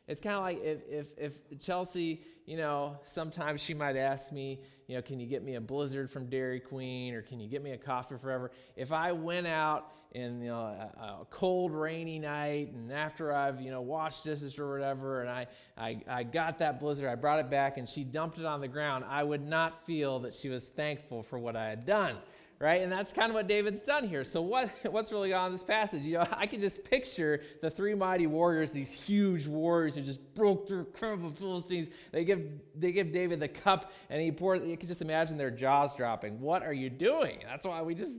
It's 0.07 0.19
kind 0.19 0.35
of 0.35 0.43
like 0.43 0.61
if, 0.63 0.79
if, 0.89 1.07
if 1.17 1.59
Chelsea, 1.59 2.21
you 2.45 2.57
know, 2.57 2.97
sometimes 3.05 3.61
she 3.61 3.73
might 3.73 3.95
ask 3.95 4.31
me, 4.31 4.59
you 4.87 4.95
know, 4.95 5.01
can 5.01 5.19
you 5.19 5.25
get 5.25 5.43
me 5.43 5.55
a 5.55 5.61
blizzard 5.61 6.11
from 6.11 6.29
Dairy 6.29 6.59
Queen 6.59 7.13
or 7.13 7.21
can 7.21 7.39
you 7.39 7.47
get 7.47 7.63
me 7.63 7.71
a 7.71 7.77
coffee 7.77 8.15
forever? 8.21 8.51
If 8.75 8.91
I 8.91 9.13
went 9.13 9.47
out 9.47 9.93
in 10.11 10.41
you 10.41 10.49
know, 10.49 10.59
a, 10.59 11.01
a, 11.01 11.27
cold, 11.31 11.71
rainy 11.71 12.19
night 12.19 12.73
and 12.73 12.91
after 12.91 13.33
I've, 13.33 13.61
you 13.61 13.71
know, 13.71 13.81
washed 13.81 14.25
dishes 14.25 14.59
or 14.59 14.71
whatever 14.71 15.21
and 15.21 15.29
I, 15.29 15.47
I, 15.77 16.01
I 16.07 16.23
got 16.23 16.59
that 16.59 16.79
blizzard, 16.79 17.09
I 17.09 17.15
brought 17.15 17.39
it 17.39 17.49
back 17.49 17.77
and 17.77 17.87
she 17.87 18.03
dumped 18.03 18.37
it 18.37 18.45
on 18.45 18.59
the 18.59 18.67
ground, 18.67 19.05
I 19.07 19.23
would 19.23 19.41
not 19.47 19.85
feel 19.85 20.19
that 20.19 20.33
she 20.33 20.49
was 20.49 20.67
thankful 20.67 21.23
for 21.23 21.39
what 21.39 21.55
I 21.55 21.69
had 21.69 21.85
done 21.85 22.17
right? 22.63 22.81
And 22.81 22.89
that's 22.89 23.11
kind 23.11 23.29
of 23.29 23.35
what 23.35 23.45
David's 23.45 23.81
done 23.81 24.07
here. 24.07 24.23
So 24.23 24.41
what, 24.41 24.69
what's 24.89 25.11
really 25.11 25.29
going 25.29 25.41
on 25.41 25.45
in 25.47 25.51
this 25.51 25.63
passage? 25.63 26.03
You 26.03 26.19
know, 26.19 26.27
I 26.31 26.47
can 26.47 26.61
just 26.61 26.85
picture 26.85 27.41
the 27.61 27.69
three 27.69 27.93
mighty 27.93 28.25
warriors, 28.25 28.71
these 28.71 28.93
huge 28.93 29.47
warriors 29.47 29.95
who 29.95 30.01
just 30.01 30.33
broke 30.33 30.69
through 30.69 30.87
of 31.01 31.37
Philistines. 31.37 31.89
They 32.13 32.23
give, 32.23 32.41
they 32.73 32.93
give 32.93 33.11
David 33.11 33.41
the 33.41 33.49
cup 33.49 33.91
and 34.09 34.21
he 34.21 34.31
pours, 34.31 34.65
you 34.65 34.77
can 34.77 34.87
just 34.87 35.01
imagine 35.01 35.37
their 35.37 35.51
jaws 35.51 35.93
dropping. 35.93 36.39
What 36.39 36.63
are 36.63 36.71
you 36.71 36.89
doing? 36.89 37.39
That's 37.45 37.67
why 37.67 37.81
we 37.81 37.95
just, 37.95 38.13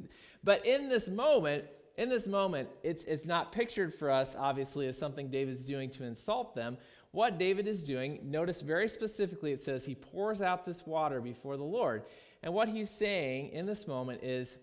but 0.45 0.67
in 0.67 0.91
this 0.91 1.09
moment, 1.09 1.65
in 1.97 2.11
this 2.11 2.27
moment, 2.27 2.69
it's, 2.83 3.05
it's 3.05 3.25
not 3.25 3.51
pictured 3.51 3.95
for 3.95 4.11
us, 4.11 4.37
obviously, 4.39 4.89
as 4.89 4.99
something 4.99 5.31
David's 5.31 5.65
doing 5.65 5.89
to 5.91 6.05
insult 6.05 6.55
them. 6.55 6.77
What 7.15 7.39
David 7.39 7.69
is 7.69 7.85
doing, 7.85 8.19
notice 8.25 8.61
very 8.61 8.89
specifically, 8.89 9.53
it 9.53 9.63
says 9.63 9.85
he 9.85 9.95
pours 9.95 10.43
out 10.43 10.65
this 10.65 10.85
water 10.85 11.21
before 11.21 11.57
the 11.57 11.63
Lord. 11.63 12.03
And 12.43 12.53
what 12.53 12.69
he's 12.69 12.91
saying 12.91 13.51
in 13.51 13.67
this 13.67 13.87
moment 13.87 14.25
is 14.25 14.57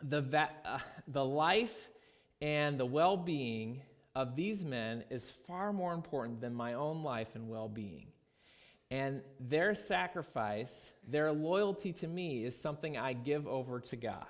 the, 0.00 0.22
va- 0.22 0.48
uh, 0.64 0.78
the 1.06 1.22
life 1.22 1.90
and 2.40 2.80
the 2.80 2.86
well 2.86 3.18
being 3.18 3.82
of 4.14 4.36
these 4.36 4.64
men 4.64 5.04
is 5.10 5.30
far 5.46 5.70
more 5.70 5.92
important 5.92 6.40
than 6.40 6.54
my 6.54 6.72
own 6.72 7.02
life 7.02 7.34
and 7.34 7.46
well 7.46 7.68
being. 7.68 8.06
And 8.90 9.20
their 9.38 9.74
sacrifice, 9.74 10.90
their 11.06 11.30
loyalty 11.30 11.92
to 11.92 12.08
me, 12.08 12.46
is 12.46 12.58
something 12.58 12.96
I 12.96 13.12
give 13.12 13.46
over 13.46 13.80
to 13.80 13.96
God. 13.96 14.24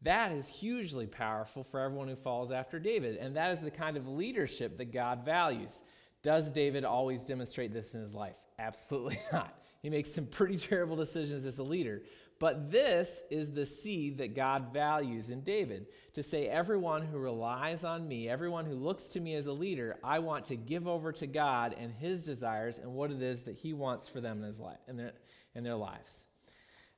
That 0.00 0.32
is 0.32 0.48
hugely 0.48 1.06
powerful 1.06 1.64
for 1.64 1.80
everyone 1.80 2.08
who 2.08 2.16
follows 2.16 2.50
after 2.50 2.78
David. 2.78 3.18
And 3.18 3.36
that 3.36 3.52
is 3.52 3.60
the 3.60 3.70
kind 3.70 3.98
of 3.98 4.08
leadership 4.08 4.78
that 4.78 4.90
God 4.90 5.22
values. 5.26 5.82
Does 6.24 6.50
David 6.50 6.84
always 6.84 7.22
demonstrate 7.22 7.72
this 7.72 7.94
in 7.94 8.00
his 8.00 8.14
life? 8.14 8.38
Absolutely 8.58 9.20
not. 9.32 9.56
He 9.82 9.90
makes 9.90 10.12
some 10.12 10.26
pretty 10.26 10.56
terrible 10.56 10.96
decisions 10.96 11.44
as 11.44 11.58
a 11.58 11.62
leader. 11.62 12.02
But 12.40 12.72
this 12.72 13.22
is 13.30 13.50
the 13.50 13.64
seed 13.64 14.18
that 14.18 14.34
God 14.34 14.72
values 14.72 15.30
in 15.30 15.42
David 15.42 15.86
to 16.14 16.22
say, 16.22 16.48
everyone 16.48 17.02
who 17.02 17.18
relies 17.18 17.84
on 17.84 18.08
me, 18.08 18.28
everyone 18.28 18.64
who 18.64 18.74
looks 18.74 19.04
to 19.10 19.20
me 19.20 19.34
as 19.34 19.46
a 19.46 19.52
leader, 19.52 19.96
I 20.02 20.18
want 20.18 20.46
to 20.46 20.56
give 20.56 20.88
over 20.88 21.12
to 21.12 21.26
God 21.26 21.76
and 21.78 21.92
his 21.92 22.24
desires 22.24 22.78
and 22.78 22.92
what 22.92 23.12
it 23.12 23.22
is 23.22 23.42
that 23.42 23.56
he 23.56 23.72
wants 23.72 24.08
for 24.08 24.20
them 24.20 24.38
in, 24.38 24.44
his 24.44 24.58
life, 24.58 24.78
in, 24.88 24.96
their, 24.96 25.12
in 25.54 25.62
their 25.62 25.76
lives. 25.76 26.26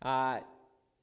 Uh, 0.00 0.38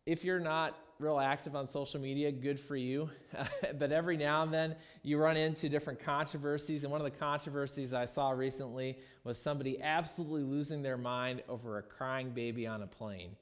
if 0.06 0.24
you're 0.24 0.40
not 0.40 0.78
real 1.00 1.20
active 1.20 1.56
on 1.56 1.68
social 1.68 2.00
media, 2.00 2.32
good 2.32 2.60
for 2.60 2.76
you. 2.76 3.10
but 3.80 3.92
every 3.92 4.18
now 4.18 4.44
and 4.44 4.54
then 4.54 4.76
you 5.02 5.18
run 5.18 5.38
into 5.38 5.70
different 5.70 6.00
controversies. 6.00 6.84
And 6.84 6.92
one 6.92 7.02
of 7.02 7.06
the 7.06 7.18
controversies 7.18 7.94
I 7.94 8.06
saw 8.06 8.32
recently 8.32 8.98
was 9.24 9.38
somebody 9.38 9.82
absolutely 9.82 10.44
losing 10.44 10.82
their 10.82 10.98
mind 10.98 11.42
over 11.50 11.78
a 11.78 11.84
crying 11.84 12.32
baby 12.32 12.68
on 12.68 12.84
a 12.84 12.88
plane. 12.88 13.36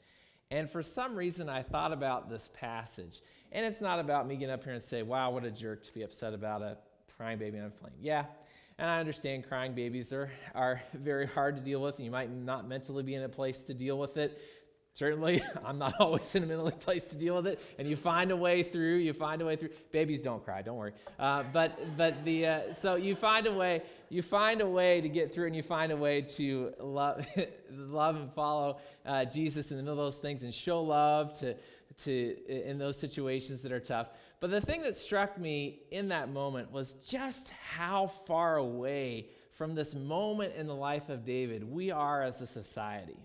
And 0.50 0.70
for 0.70 0.84
some 0.84 1.16
reason, 1.16 1.48
I 1.48 1.64
thought 1.64 1.94
about 1.94 2.30
this 2.30 2.50
passage. 2.54 3.22
And 3.52 3.66
it's 3.66 3.82
not 3.82 4.00
about 4.00 4.28
me 4.28 4.36
getting 4.36 4.54
up 4.54 4.64
here 4.64 4.74
and 4.74 4.84
say, 4.84 5.02
wow, 5.02 5.32
what 5.32 5.46
a 5.46 5.52
jerk 5.52 5.84
to 5.84 5.94
be 5.94 6.04
upset 6.04 6.34
about 6.34 6.62
a 6.62 6.78
crying 7.16 7.38
baby 7.38 7.60
on 7.60 7.68
a 7.68 7.70
plane. 7.70 7.94
Yeah, 8.02 8.26
and 8.82 8.90
I 8.90 9.00
understand 9.00 9.48
crying 9.48 9.74
babies 9.74 10.12
are, 10.12 10.32
are 10.56 10.82
very 10.94 11.28
hard 11.28 11.56
to 11.56 11.62
deal 11.62 11.82
with. 11.82 11.98
And 11.98 12.06
you 12.06 12.12
might 12.12 12.32
not 12.32 12.68
mentally 12.68 13.04
be 13.04 13.14
in 13.14 13.24
a 13.24 13.30
place 13.30 13.60
to 13.66 13.74
deal 13.74 14.00
with 14.00 14.18
it. 14.18 14.42
Certainly, 14.94 15.42
I'm 15.66 15.78
not 15.78 15.96
always 16.00 16.34
in 16.36 16.44
a 16.44 16.46
mentally 16.46 16.74
place 16.74 17.04
to 17.06 17.16
deal 17.16 17.36
with 17.36 17.48
it, 17.48 17.60
and 17.78 17.88
you 17.88 17.96
find 17.96 18.32
a 18.32 18.36
way 18.36 18.64
through. 18.64 18.98
You 18.98 19.14
find 19.14 19.42
a 19.42 19.46
way 19.46 19.56
through. 19.56 19.70
Babies 19.92 20.22
don't 20.22 20.44
cry, 20.44 20.62
don't 20.62 20.78
worry. 20.78 20.94
Uh, 21.18 21.44
but 21.54 21.98
but 21.98 22.24
the 22.26 22.48
uh, 22.48 22.74
so 22.74 22.96
you 22.96 23.16
find 23.16 23.48
a 23.48 23.54
way. 23.54 23.84
You 24.10 24.22
find 24.22 24.60
a 24.60 24.68
way 24.68 25.00
to 25.00 25.08
get 25.08 25.34
through, 25.34 25.48
and 25.48 25.56
you 25.56 25.64
find 25.64 25.92
a 25.92 25.98
way 25.98 26.22
to 26.22 26.74
love, 26.80 27.26
love 27.72 28.16
and 28.18 28.32
follow 28.34 28.80
uh, 29.06 29.26
Jesus 29.26 29.72
in 29.72 29.78
the 29.78 29.84
middle 29.84 30.00
of 30.00 30.14
those 30.14 30.20
things, 30.20 30.44
and 30.44 30.54
show 30.54 30.82
love 30.82 31.38
to 31.40 31.56
to 32.04 32.36
in 32.48 32.78
those 32.78 32.98
situations 32.98 33.62
that 33.62 33.72
are 33.72 33.80
tough. 33.80 34.08
But 34.42 34.50
the 34.50 34.62
thing 34.62 34.82
that 34.82 34.98
struck 34.98 35.38
me 35.38 35.84
in 35.92 36.10
that 36.10 36.30
moment 36.30 36.72
was 36.72 36.94
just 36.94 37.54
how 37.76 38.08
far 38.08 38.58
away 38.58 39.28
from 39.52 39.76
this 39.76 39.94
moment 39.94 40.56
in 40.56 40.66
the 40.66 40.76
life 40.76 41.10
of 41.10 41.24
David 41.24 41.64
we 41.64 41.92
are 41.92 42.24
as 42.24 42.42
a 42.42 42.48
society 42.48 43.20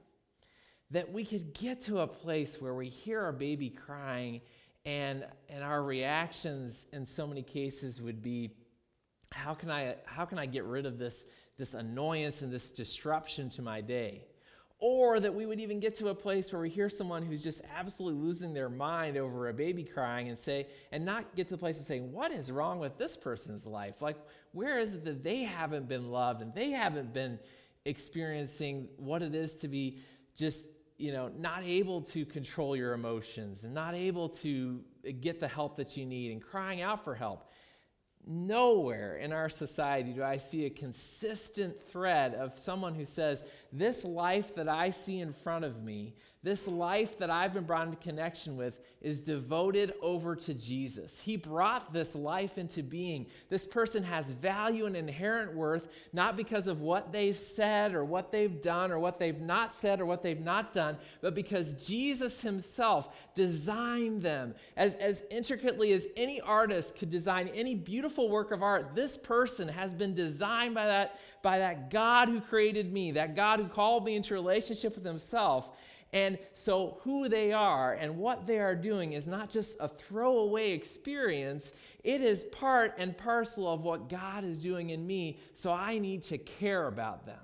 that 0.90 1.12
we 1.12 1.25
could 1.25 1.53
get 1.53 1.81
to 1.83 2.01
a 2.01 2.07
place 2.07 2.61
where 2.61 2.75
we 2.75 2.88
hear 2.88 3.20
our 3.20 3.33
baby 3.33 3.70
crying 3.70 4.40
and 4.85 5.25
and 5.49 5.64
our 5.64 5.83
reactions 5.83 6.87
in 6.92 7.05
so 7.05 7.27
many 7.27 7.42
cases 7.42 8.01
would 8.01 8.22
be 8.22 8.51
how 9.33 9.53
can 9.55 9.70
i 9.70 9.96
how 10.05 10.25
can 10.25 10.38
i 10.38 10.46
get 10.46 10.64
rid 10.64 10.87
of 10.87 10.99
this 10.99 11.25
this 11.59 11.75
annoyance 11.75 12.42
and 12.42 12.53
this 12.53 12.70
disruption 12.70 13.51
to 13.51 13.62
my 13.62 13.81
day 13.81 14.22
Or 14.79 15.18
that 15.20 15.35
we 15.35 15.46
would 15.46 15.59
even 15.59 15.81
get 15.81 15.96
to 15.96 16.09
a 16.09 16.14
place 16.14 16.53
where 16.53 16.61
we 16.61 16.68
hear 16.68 16.90
someone 16.90 17.22
who's 17.22 17.42
just 17.42 17.62
absolutely 17.75 18.20
losing 18.22 18.53
their 18.53 18.68
mind 18.68 19.16
over 19.16 19.49
a 19.49 19.55
baby 19.55 19.85
crying 19.85 20.29
and 20.29 20.38
say, 20.38 20.66
and 20.92 21.03
not 21.05 21.35
get 21.35 21.49
to 21.49 21.55
the 21.55 21.59
place 21.59 21.81
of 21.81 21.87
saying, 21.87 22.12
what 22.12 22.31
is 22.31 22.53
wrong 22.53 22.79
with 22.79 22.99
this 22.99 23.16
person's 23.16 23.64
life? 23.64 24.03
Like, 24.03 24.18
where 24.53 24.79
is 24.79 24.92
it 24.92 25.05
that 25.07 25.25
they 25.25 25.44
haven't 25.44 25.88
been 25.88 26.11
loved 26.11 26.42
and 26.42 26.55
they 26.55 26.72
haven't 26.72 27.14
been 27.14 27.38
experiencing 27.87 28.88
what 28.99 29.22
it 29.22 29.35
is 29.35 29.55
to 29.55 29.68
be 29.68 29.99
just, 30.37 30.62
you 30.98 31.12
know, 31.12 31.30
not 31.38 31.62
able 31.64 32.00
to 32.02 32.24
control 32.24 32.76
your 32.76 32.92
emotions 32.92 33.64
and 33.64 33.74
not 33.74 33.94
able 33.94 34.28
to 34.28 34.80
get 35.20 35.40
the 35.40 35.48
help 35.48 35.76
that 35.76 35.96
you 35.96 36.06
need 36.06 36.32
and 36.32 36.42
crying 36.42 36.82
out 36.82 37.04
for 37.04 37.14
help? 37.14 37.50
Nowhere 38.28 39.16
in 39.18 39.32
our 39.32 39.48
society 39.48 40.12
do 40.12 40.22
I 40.22 40.38
see 40.38 40.64
a 40.64 40.70
consistent 40.70 41.80
thread 41.90 42.35
of 42.35 42.59
someone 42.59 42.94
who 42.94 43.04
says, 43.04 43.44
This 43.72 44.04
life 44.04 44.56
that 44.56 44.68
I 44.68 44.90
see 44.90 45.20
in 45.20 45.32
front 45.32 45.64
of 45.64 45.82
me, 45.82 46.16
this 46.46 46.68
life 46.68 47.18
that 47.18 47.28
I've 47.28 47.52
been 47.52 47.64
brought 47.64 47.88
into 47.88 47.96
connection 47.96 48.56
with, 48.56 48.78
is 49.02 49.18
devoted 49.18 49.92
over 50.00 50.37
to 50.37 50.54
Jesus. 50.54 51.18
He 51.18 51.37
brought 51.37 51.92
this 51.92 52.14
life 52.14 52.56
into 52.56 52.85
being. 52.85 53.26
This 53.48 53.66
person 53.66 54.04
has 54.04 54.30
value 54.30 54.87
and 54.87 54.96
inherent 54.96 55.56
worth, 55.56 55.88
not 56.12 56.37
because 56.37 56.68
of 56.68 56.80
what 56.80 57.11
they've 57.11 57.37
said 57.37 57.94
or 57.94 58.04
what 58.04 58.30
they've 58.30 58.62
done 58.62 58.92
or 58.92 59.00
what 59.00 59.18
they've 59.18 59.40
not 59.40 59.74
said 59.74 60.00
or 60.00 60.06
what 60.06 60.22
they've 60.22 60.40
not 60.40 60.72
done, 60.72 60.98
but 61.20 61.35
because 61.35 61.74
Jesus 61.85 62.40
Himself 62.40 63.12
designed 63.35 64.22
them 64.22 64.54
as, 64.76 64.94
as 64.94 65.24
intricately 65.32 65.92
as 65.94 66.06
any 66.16 66.40
artist 66.40 66.96
could 66.96 67.11
design 67.11 67.50
any 67.56 67.74
beautiful 67.74 68.30
work 68.30 68.52
of 68.52 68.62
art. 68.62 68.94
This 68.94 69.16
person 69.16 69.66
has 69.66 69.92
been 69.92 70.14
designed 70.14 70.76
by 70.76 70.87
that, 70.87 71.18
by 71.42 71.59
that 71.59 71.90
God 71.90 72.28
who 72.28 72.40
created 72.40 72.92
me, 72.92 73.11
that 73.12 73.35
God 73.35 73.59
who 73.59 73.66
called 73.66 74.04
me 74.04 74.14
into 74.14 74.32
relationship 74.32 74.94
with 74.94 75.04
Himself. 75.04 75.68
And 76.12 76.38
so, 76.55 76.99
who 77.03 77.29
they 77.29 77.53
are 77.53 77.92
and 77.92 78.16
what 78.16 78.47
they 78.47 78.59
are 78.59 78.77
doing 78.77 79.12
is 79.12 79.27
not 79.27 79.51
just 79.51 79.77
a 79.81 79.88
throwaway 79.88 80.71
experience, 80.71 81.73
it 82.05 82.21
is 82.21 82.45
part 82.45 82.95
and 82.97 83.16
parcel 83.16 83.71
of 83.71 83.83
what 83.83 84.09
God 84.09 84.45
is 84.45 84.59
doing 84.59 84.90
in 84.90 85.07
me. 85.07 85.38
So, 85.53 85.73
I 85.73 85.99
need 85.99 86.23
to 86.25 86.38
care 86.38 86.87
about 86.87 87.27
them. 87.27 87.40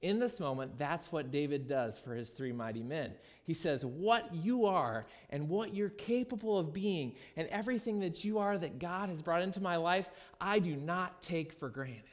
In 0.00 0.20
this 0.20 0.38
moment, 0.38 0.78
that's 0.78 1.10
what 1.10 1.32
David 1.32 1.66
does 1.66 1.98
for 1.98 2.14
his 2.14 2.30
three 2.30 2.52
mighty 2.52 2.84
men. 2.84 3.14
He 3.42 3.52
says, 3.52 3.84
What 3.84 4.32
you 4.32 4.64
are 4.66 5.06
and 5.30 5.48
what 5.48 5.74
you're 5.74 5.88
capable 5.88 6.56
of 6.56 6.72
being, 6.72 7.16
and 7.36 7.48
everything 7.48 7.98
that 8.00 8.24
you 8.24 8.38
are 8.38 8.56
that 8.58 8.78
God 8.78 9.08
has 9.08 9.22
brought 9.22 9.42
into 9.42 9.60
my 9.60 9.76
life, 9.76 10.08
I 10.40 10.60
do 10.60 10.76
not 10.76 11.20
take 11.20 11.52
for 11.52 11.68
granted. 11.68 12.04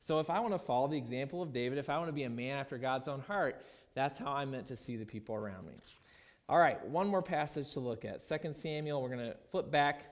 So, 0.00 0.18
if 0.18 0.28
I 0.28 0.40
want 0.40 0.54
to 0.54 0.58
follow 0.58 0.88
the 0.88 0.98
example 0.98 1.40
of 1.40 1.52
David, 1.52 1.78
if 1.78 1.88
I 1.88 1.98
want 1.98 2.08
to 2.08 2.12
be 2.12 2.24
a 2.24 2.30
man 2.30 2.58
after 2.58 2.78
God's 2.78 3.06
own 3.06 3.20
heart, 3.20 3.64
that's 3.94 4.18
how 4.18 4.32
I'm 4.32 4.50
meant 4.50 4.66
to 4.66 4.76
see 4.76 4.96
the 4.96 5.06
people 5.06 5.34
around 5.34 5.66
me. 5.66 5.74
All 6.48 6.58
right, 6.58 6.84
one 6.86 7.08
more 7.08 7.22
passage 7.22 7.72
to 7.72 7.80
look 7.80 8.04
at. 8.04 8.26
2 8.26 8.52
Samuel, 8.52 9.00
we're 9.00 9.08
going 9.08 9.30
to 9.30 9.36
flip 9.50 9.70
back 9.70 10.02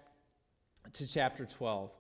to 0.95 1.07
chapter 1.07 1.45
12. 1.45 1.91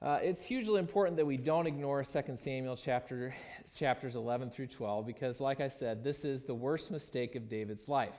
Uh, 0.00 0.18
it's 0.22 0.44
hugely 0.44 0.80
important 0.80 1.16
that 1.16 1.26
we 1.26 1.36
don't 1.36 1.66
ignore 1.66 2.02
2 2.02 2.22
Samuel 2.34 2.76
chapter, 2.76 3.34
chapters 3.76 4.16
11 4.16 4.50
through 4.50 4.66
12 4.66 5.06
because, 5.06 5.40
like 5.40 5.60
I 5.60 5.68
said, 5.68 6.02
this 6.02 6.24
is 6.24 6.42
the 6.42 6.54
worst 6.54 6.90
mistake 6.90 7.36
of 7.36 7.48
David's 7.48 7.88
life. 7.88 8.16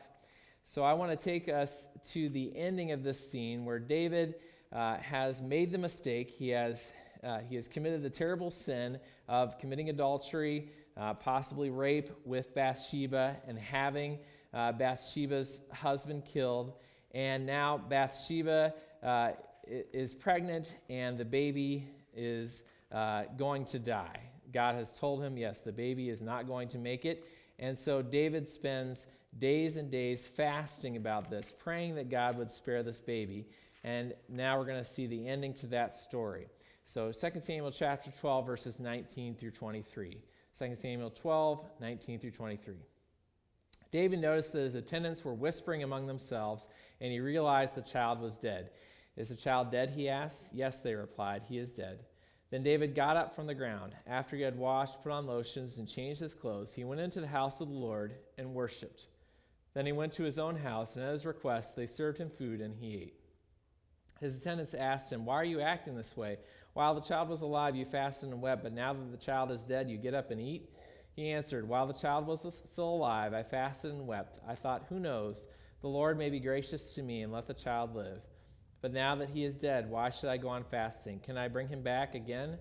So 0.63 0.83
I 0.83 0.93
want 0.93 1.11
to 1.11 1.21
take 1.21 1.49
us 1.49 1.89
to 2.11 2.29
the 2.29 2.55
ending 2.55 2.91
of 2.91 3.03
this 3.03 3.29
scene 3.29 3.65
where 3.65 3.79
David 3.79 4.35
uh, 4.71 4.97
has 4.97 5.41
made 5.41 5.71
the 5.71 5.77
mistake. 5.77 6.29
He 6.29 6.49
has, 6.49 6.93
uh, 7.23 7.39
he 7.39 7.55
has 7.55 7.67
committed 7.67 8.03
the 8.03 8.09
terrible 8.09 8.49
sin 8.49 8.99
of 9.27 9.57
committing 9.57 9.89
adultery 9.89 10.69
uh, 10.97 11.13
possibly 11.13 11.69
rape 11.69 12.11
with 12.25 12.53
Bathsheba 12.53 13.37
and 13.47 13.57
having 13.57 14.19
uh, 14.53 14.71
Bathsheba's 14.71 15.61
husband 15.71 16.25
killed. 16.25 16.73
And 17.11 17.45
now 17.45 17.77
Bathsheba 17.77 18.73
uh, 19.01 19.31
is 19.65 20.13
pregnant 20.13 20.77
and 20.89 21.17
the 21.17 21.25
baby 21.25 21.87
is 22.15 22.63
uh, 22.91 23.23
going 23.37 23.65
to 23.65 23.79
die. 23.79 24.19
God 24.51 24.75
has 24.75 24.97
told 24.97 25.23
him, 25.23 25.35
yes, 25.37 25.61
the 25.61 25.71
baby 25.71 26.09
is 26.09 26.21
not 26.21 26.47
going 26.47 26.67
to 26.69 26.77
make 26.77 27.05
it. 27.05 27.25
And 27.57 27.77
so 27.77 28.01
David 28.01 28.49
spends 28.49 29.07
days 29.39 29.77
and 29.77 29.89
days 29.89 30.27
fasting 30.27 30.95
about 30.95 31.29
this, 31.29 31.51
praying 31.51 31.95
that 31.95 32.09
God 32.09 32.37
would 32.37 32.51
spare 32.51 32.83
this 32.83 32.99
baby. 32.99 33.47
And 33.83 34.13
now 34.29 34.59
we're 34.59 34.65
going 34.65 34.83
to 34.83 34.89
see 34.89 35.07
the 35.07 35.27
ending 35.27 35.53
to 35.55 35.67
that 35.67 35.95
story. 35.95 36.47
So 36.83 37.11
2 37.11 37.39
Samuel 37.39 37.71
chapter 37.71 38.11
12, 38.11 38.45
verses 38.45 38.79
19 38.79 39.35
through 39.35 39.51
23. 39.51 40.17
2 40.57 40.75
Samuel 40.75 41.09
12, 41.09 41.65
19 41.79 42.19
through 42.19 42.31
23. 42.31 42.75
David 43.91 44.19
noticed 44.19 44.53
that 44.53 44.61
his 44.61 44.75
attendants 44.75 45.23
were 45.23 45.33
whispering 45.33 45.83
among 45.83 46.07
themselves, 46.07 46.67
and 46.99 47.11
he 47.11 47.19
realized 47.19 47.75
the 47.75 47.81
child 47.81 48.19
was 48.19 48.35
dead. 48.35 48.71
Is 49.15 49.29
the 49.29 49.35
child 49.35 49.71
dead? 49.71 49.91
He 49.91 50.09
asked. 50.09 50.49
Yes, 50.53 50.79
they 50.79 50.95
replied. 50.95 51.43
He 51.47 51.57
is 51.57 51.73
dead. 51.73 51.99
Then 52.49 52.63
David 52.63 52.95
got 52.95 53.17
up 53.17 53.35
from 53.35 53.47
the 53.47 53.55
ground. 53.55 53.93
After 54.05 54.35
he 54.35 54.41
had 54.41 54.57
washed, 54.57 55.01
put 55.01 55.11
on 55.11 55.25
lotions, 55.25 55.77
and 55.77 55.87
changed 55.87 56.19
his 56.19 56.35
clothes, 56.35 56.73
he 56.73 56.83
went 56.83 57.01
into 57.01 57.21
the 57.21 57.27
house 57.27 57.61
of 57.61 57.67
the 57.67 57.73
Lord 57.73 58.15
and 58.37 58.53
worshiped. 58.53 59.07
Then 59.73 59.85
he 59.85 59.91
went 59.91 60.13
to 60.13 60.23
his 60.23 60.37
own 60.37 60.57
house, 60.57 60.95
and 60.95 61.05
at 61.05 61.11
his 61.11 61.25
request, 61.25 61.75
they 61.75 61.85
served 61.85 62.17
him 62.19 62.29
food, 62.29 62.61
and 62.61 62.75
he 62.75 62.95
ate. 62.95 63.22
His 64.23 64.39
attendants 64.39 64.73
asked 64.73 65.11
him, 65.11 65.25
Why 65.25 65.35
are 65.35 65.43
you 65.43 65.59
acting 65.59 65.97
this 65.97 66.15
way? 66.15 66.37
While 66.71 66.95
the 66.95 67.01
child 67.01 67.27
was 67.27 67.41
alive, 67.41 67.75
you 67.75 67.83
fasted 67.83 68.29
and 68.29 68.41
wept, 68.41 68.63
but 68.63 68.71
now 68.71 68.93
that 68.93 69.11
the 69.11 69.17
child 69.17 69.51
is 69.51 69.63
dead, 69.63 69.89
you 69.89 69.97
get 69.97 70.13
up 70.13 70.31
and 70.31 70.39
eat? 70.39 70.69
He 71.13 71.29
answered, 71.31 71.67
While 71.67 71.87
the 71.87 71.93
child 71.93 72.25
was 72.25 72.63
still 72.65 72.87
alive, 72.87 73.33
I 73.33 73.43
fasted 73.43 73.91
and 73.91 74.07
wept. 74.07 74.39
I 74.47 74.55
thought, 74.55 74.85
Who 74.87 74.97
knows? 74.97 75.49
The 75.81 75.89
Lord 75.89 76.17
may 76.17 76.29
be 76.29 76.39
gracious 76.39 76.95
to 76.95 77.03
me 77.03 77.23
and 77.23 77.33
let 77.33 77.47
the 77.47 77.53
child 77.53 77.93
live. 77.93 78.21
But 78.81 78.93
now 78.93 79.13
that 79.15 79.29
he 79.29 79.43
is 79.43 79.55
dead, 79.55 79.89
why 79.89 80.09
should 80.09 80.29
I 80.29 80.37
go 80.37 80.47
on 80.47 80.63
fasting? 80.63 81.19
Can 81.19 81.37
I 81.37 81.49
bring 81.49 81.67
him 81.67 81.81
back 81.81 82.15
again? 82.15 82.57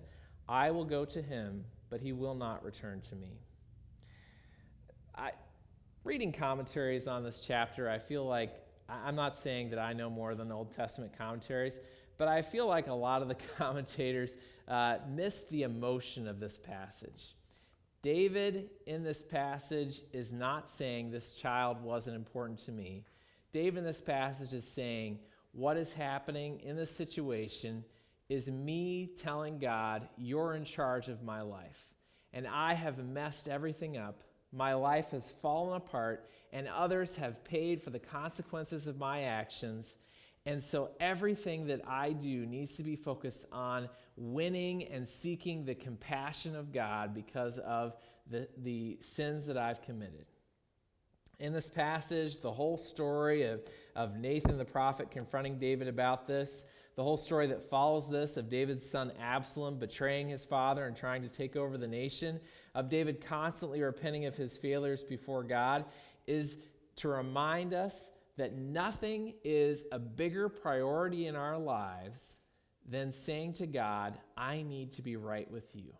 I 0.49 0.69
will 0.71 0.83
go 0.83 1.05
to 1.05 1.21
him, 1.21 1.63
but 1.89 2.01
he 2.01 2.11
will 2.11 2.35
not 2.35 2.65
return 2.65 2.99
to 3.09 3.15
me. 3.15 3.39
I, 5.15 5.31
reading 6.03 6.33
commentaries 6.33 7.07
on 7.07 7.23
this 7.23 7.45
chapter, 7.47 7.89
I 7.89 7.99
feel 7.99 8.25
like 8.25 8.62
I'm 9.05 9.15
not 9.15 9.37
saying 9.37 9.69
that 9.71 9.79
I 9.79 9.93
know 9.93 10.09
more 10.09 10.35
than 10.35 10.51
Old 10.51 10.71
Testament 10.71 11.17
commentaries, 11.17 11.79
but 12.17 12.27
I 12.27 12.41
feel 12.41 12.67
like 12.67 12.87
a 12.87 12.93
lot 12.93 13.21
of 13.21 13.27
the 13.27 13.35
commentators 13.57 14.35
uh, 14.67 14.97
miss 15.09 15.43
the 15.43 15.63
emotion 15.63 16.27
of 16.27 16.39
this 16.39 16.57
passage. 16.57 17.35
David 18.01 18.69
in 18.85 19.03
this 19.03 19.23
passage 19.23 20.01
is 20.11 20.31
not 20.31 20.69
saying 20.69 21.09
this 21.09 21.33
child 21.33 21.81
wasn't 21.81 22.15
important 22.15 22.59
to 22.59 22.71
me. 22.71 23.05
David 23.53 23.79
in 23.79 23.83
this 23.85 24.01
passage 24.01 24.53
is 24.53 24.67
saying 24.67 25.19
what 25.53 25.77
is 25.77 25.93
happening 25.93 26.59
in 26.59 26.75
this 26.75 26.91
situation 26.91 27.85
is 28.27 28.49
me 28.49 29.09
telling 29.21 29.59
God, 29.59 30.07
You're 30.17 30.55
in 30.55 30.65
charge 30.65 31.07
of 31.07 31.23
my 31.23 31.41
life. 31.41 31.93
And 32.33 32.47
I 32.47 32.73
have 32.73 32.97
messed 32.97 33.47
everything 33.47 33.95
up. 33.95 34.23
My 34.55 34.75
life 34.75 35.09
has 35.11 35.33
fallen 35.41 35.75
apart, 35.75 36.29
and 36.51 36.67
others 36.67 37.15
have 37.15 37.43
paid 37.43 37.81
for 37.81 37.89
the 37.89 37.99
consequences 37.99 38.85
of 38.85 38.99
my 38.99 39.23
actions. 39.23 39.97
And 40.45 40.61
so 40.61 40.91
everything 40.99 41.67
that 41.67 41.81
I 41.87 42.11
do 42.11 42.45
needs 42.45 42.75
to 42.77 42.83
be 42.83 42.95
focused 42.95 43.45
on 43.51 43.89
winning 44.15 44.83
and 44.83 45.07
seeking 45.07 45.65
the 45.65 45.73
compassion 45.73 46.55
of 46.55 46.71
God 46.71 47.15
because 47.15 47.57
of 47.57 47.95
the, 48.29 48.47
the 48.57 48.99
sins 49.01 49.47
that 49.47 49.57
I've 49.57 49.81
committed. 49.81 50.25
In 51.39 51.51
this 51.51 51.67
passage, 51.67 52.39
the 52.39 52.51
whole 52.51 52.77
story 52.77 53.43
of, 53.43 53.61
of 53.95 54.17
Nathan 54.17 54.57
the 54.57 54.65
prophet 54.65 55.09
confronting 55.09 55.57
David 55.57 55.87
about 55.87 56.27
this, 56.27 56.65
the 56.95 57.03
whole 57.03 57.17
story 57.17 57.47
that 57.47 57.69
follows 57.69 58.09
this 58.09 58.37
of 58.37 58.49
David's 58.49 58.87
son 58.87 59.11
Absalom 59.19 59.79
betraying 59.79 60.29
his 60.29 60.45
father 60.45 60.85
and 60.85 60.95
trying 60.95 61.23
to 61.23 61.27
take 61.27 61.55
over 61.55 61.77
the 61.77 61.87
nation, 61.87 62.39
of 62.75 62.89
David 62.89 63.23
constantly 63.25 63.81
repenting 63.81 64.25
of 64.25 64.35
his 64.35 64.57
failures 64.57 65.03
before 65.03 65.43
God, 65.43 65.85
is 66.27 66.57
to 66.97 67.07
remind 67.07 67.73
us 67.73 68.09
that 68.37 68.53
nothing 68.53 69.33
is 69.43 69.85
a 69.91 69.99
bigger 69.99 70.49
priority 70.49 71.27
in 71.27 71.35
our 71.35 71.57
lives 71.57 72.37
than 72.87 73.11
saying 73.11 73.53
to 73.53 73.67
God, 73.67 74.17
I 74.35 74.61
need 74.61 74.91
to 74.93 75.01
be 75.01 75.15
right 75.15 75.49
with 75.49 75.75
you. 75.75 75.93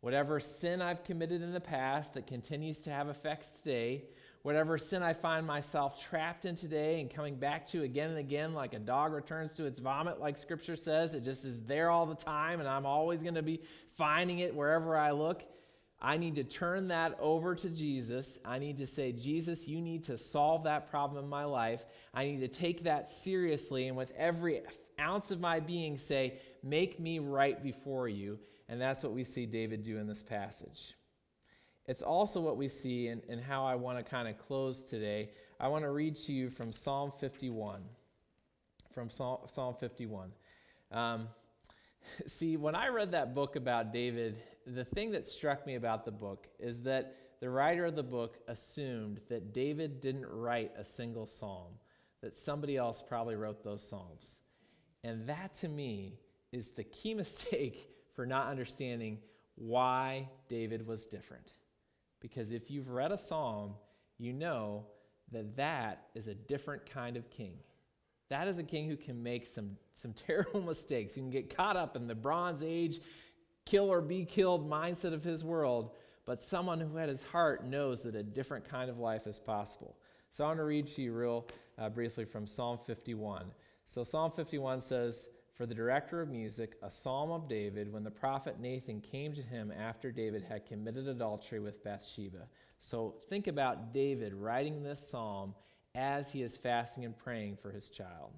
Whatever 0.00 0.38
sin 0.38 0.82
I've 0.82 1.02
committed 1.02 1.40
in 1.40 1.52
the 1.52 1.60
past 1.60 2.14
that 2.14 2.26
continues 2.26 2.78
to 2.80 2.90
have 2.90 3.08
effects 3.08 3.50
today, 3.50 4.04
whatever 4.44 4.76
sin 4.76 5.02
I 5.02 5.14
find 5.14 5.46
myself 5.46 5.98
trapped 5.98 6.44
in 6.44 6.54
today 6.54 7.00
and 7.00 7.08
coming 7.08 7.36
back 7.36 7.66
to 7.68 7.82
again 7.82 8.10
and 8.10 8.18
again, 8.18 8.52
like 8.52 8.74
a 8.74 8.78
dog 8.78 9.14
returns 9.14 9.54
to 9.54 9.64
its 9.64 9.80
vomit, 9.80 10.20
like 10.20 10.36
scripture 10.36 10.76
says, 10.76 11.14
it 11.14 11.24
just 11.24 11.46
is 11.46 11.62
there 11.62 11.88
all 11.88 12.04
the 12.04 12.14
time, 12.14 12.60
and 12.60 12.68
I'm 12.68 12.84
always 12.84 13.22
going 13.22 13.36
to 13.36 13.42
be 13.42 13.62
finding 13.96 14.40
it 14.40 14.54
wherever 14.54 14.98
I 14.98 15.12
look. 15.12 15.42
I 15.98 16.18
need 16.18 16.34
to 16.34 16.44
turn 16.44 16.88
that 16.88 17.16
over 17.20 17.54
to 17.54 17.70
Jesus. 17.70 18.38
I 18.44 18.58
need 18.58 18.76
to 18.78 18.86
say, 18.86 19.12
Jesus, 19.12 19.66
you 19.66 19.80
need 19.80 20.04
to 20.04 20.18
solve 20.18 20.64
that 20.64 20.90
problem 20.90 21.24
in 21.24 21.30
my 21.30 21.44
life. 21.44 21.86
I 22.12 22.24
need 22.24 22.40
to 22.40 22.48
take 22.48 22.84
that 22.84 23.10
seriously 23.10 23.88
and 23.88 23.96
with 23.96 24.12
every 24.14 24.60
ounce 25.00 25.30
of 25.30 25.40
my 25.40 25.58
being 25.58 25.96
say, 25.96 26.38
make 26.62 27.00
me 27.00 27.18
right 27.18 27.62
before 27.62 28.10
you. 28.10 28.38
And 28.68 28.78
that's 28.78 29.02
what 29.02 29.14
we 29.14 29.24
see 29.24 29.46
David 29.46 29.84
do 29.84 29.96
in 29.96 30.06
this 30.06 30.22
passage. 30.22 30.92
It's 31.86 32.02
also 32.02 32.40
what 32.40 32.56
we 32.56 32.68
see 32.68 33.08
in 33.08 33.38
how 33.38 33.66
I 33.66 33.74
want 33.74 33.98
to 33.98 34.04
kind 34.04 34.26
of 34.26 34.38
close 34.38 34.80
today. 34.80 35.30
I 35.60 35.68
want 35.68 35.84
to 35.84 35.90
read 35.90 36.16
to 36.16 36.32
you 36.32 36.48
from 36.48 36.72
Psalm 36.72 37.12
51. 37.20 37.82
From 38.92 39.10
Psalm, 39.10 39.40
Psalm 39.48 39.74
51. 39.78 40.32
Um, 40.90 41.28
see, 42.26 42.56
when 42.56 42.74
I 42.74 42.88
read 42.88 43.12
that 43.12 43.34
book 43.34 43.56
about 43.56 43.92
David, 43.92 44.38
the 44.66 44.84
thing 44.84 45.10
that 45.10 45.26
struck 45.26 45.66
me 45.66 45.74
about 45.74 46.04
the 46.04 46.10
book 46.10 46.48
is 46.58 46.82
that 46.82 47.16
the 47.40 47.50
writer 47.50 47.84
of 47.84 47.96
the 47.96 48.02
book 48.02 48.38
assumed 48.48 49.20
that 49.28 49.52
David 49.52 50.00
didn't 50.00 50.26
write 50.26 50.72
a 50.78 50.84
single 50.84 51.26
psalm, 51.26 51.72
that 52.22 52.38
somebody 52.38 52.78
else 52.78 53.02
probably 53.06 53.34
wrote 53.34 53.62
those 53.62 53.86
psalms. 53.86 54.40
And 55.02 55.26
that 55.26 55.54
to 55.56 55.68
me 55.68 56.18
is 56.50 56.68
the 56.68 56.84
key 56.84 57.12
mistake 57.22 57.90
for 58.14 58.24
not 58.24 58.46
understanding 58.46 59.18
why 59.56 60.30
David 60.48 60.86
was 60.86 61.04
different. 61.04 61.52
Because 62.24 62.52
if 62.52 62.70
you've 62.70 62.88
read 62.88 63.12
a 63.12 63.18
psalm, 63.18 63.74
you 64.16 64.32
know 64.32 64.86
that 65.30 65.56
that 65.56 66.06
is 66.14 66.26
a 66.26 66.34
different 66.34 66.88
kind 66.88 67.18
of 67.18 67.28
king. 67.28 67.58
That 68.30 68.48
is 68.48 68.58
a 68.58 68.62
king 68.62 68.88
who 68.88 68.96
can 68.96 69.22
make 69.22 69.44
some, 69.44 69.76
some 69.92 70.12
terrible 70.26 70.62
mistakes. 70.62 71.18
You 71.18 71.22
can 71.22 71.28
get 71.28 71.54
caught 71.54 71.76
up 71.76 71.96
in 71.96 72.06
the 72.06 72.14
Bronze 72.14 72.62
Age, 72.62 73.00
kill 73.66 73.92
or 73.92 74.00
be 74.00 74.24
killed 74.24 74.66
mindset 74.66 75.12
of 75.12 75.22
his 75.22 75.44
world, 75.44 75.90
but 76.24 76.42
someone 76.42 76.80
who 76.80 76.96
had 76.96 77.10
his 77.10 77.24
heart 77.24 77.66
knows 77.66 78.02
that 78.04 78.14
a 78.14 78.22
different 78.22 78.66
kind 78.66 78.88
of 78.88 78.98
life 78.98 79.26
is 79.26 79.38
possible. 79.38 79.94
So 80.30 80.44
I 80.44 80.46
want 80.46 80.60
to 80.60 80.64
read 80.64 80.86
to 80.94 81.02
you 81.02 81.12
real 81.12 81.46
uh, 81.76 81.90
briefly 81.90 82.24
from 82.24 82.46
Psalm 82.46 82.78
51. 82.86 83.52
So 83.84 84.02
Psalm 84.02 84.32
51 84.34 84.80
says, 84.80 85.28
For 85.54 85.66
the 85.66 85.74
director 85.74 86.20
of 86.20 86.28
music, 86.28 86.74
a 86.82 86.90
psalm 86.90 87.30
of 87.30 87.48
David, 87.48 87.92
when 87.92 88.02
the 88.02 88.10
prophet 88.10 88.58
Nathan 88.58 89.00
came 89.00 89.32
to 89.34 89.42
him 89.42 89.72
after 89.72 90.10
David 90.10 90.42
had 90.42 90.66
committed 90.66 91.06
adultery 91.06 91.60
with 91.60 91.84
Bathsheba. 91.84 92.48
So 92.78 93.14
think 93.28 93.46
about 93.46 93.94
David 93.94 94.34
writing 94.34 94.82
this 94.82 94.98
psalm 94.98 95.54
as 95.94 96.32
he 96.32 96.42
is 96.42 96.56
fasting 96.56 97.04
and 97.04 97.16
praying 97.16 97.56
for 97.62 97.70
his 97.70 97.88
child. 97.88 98.32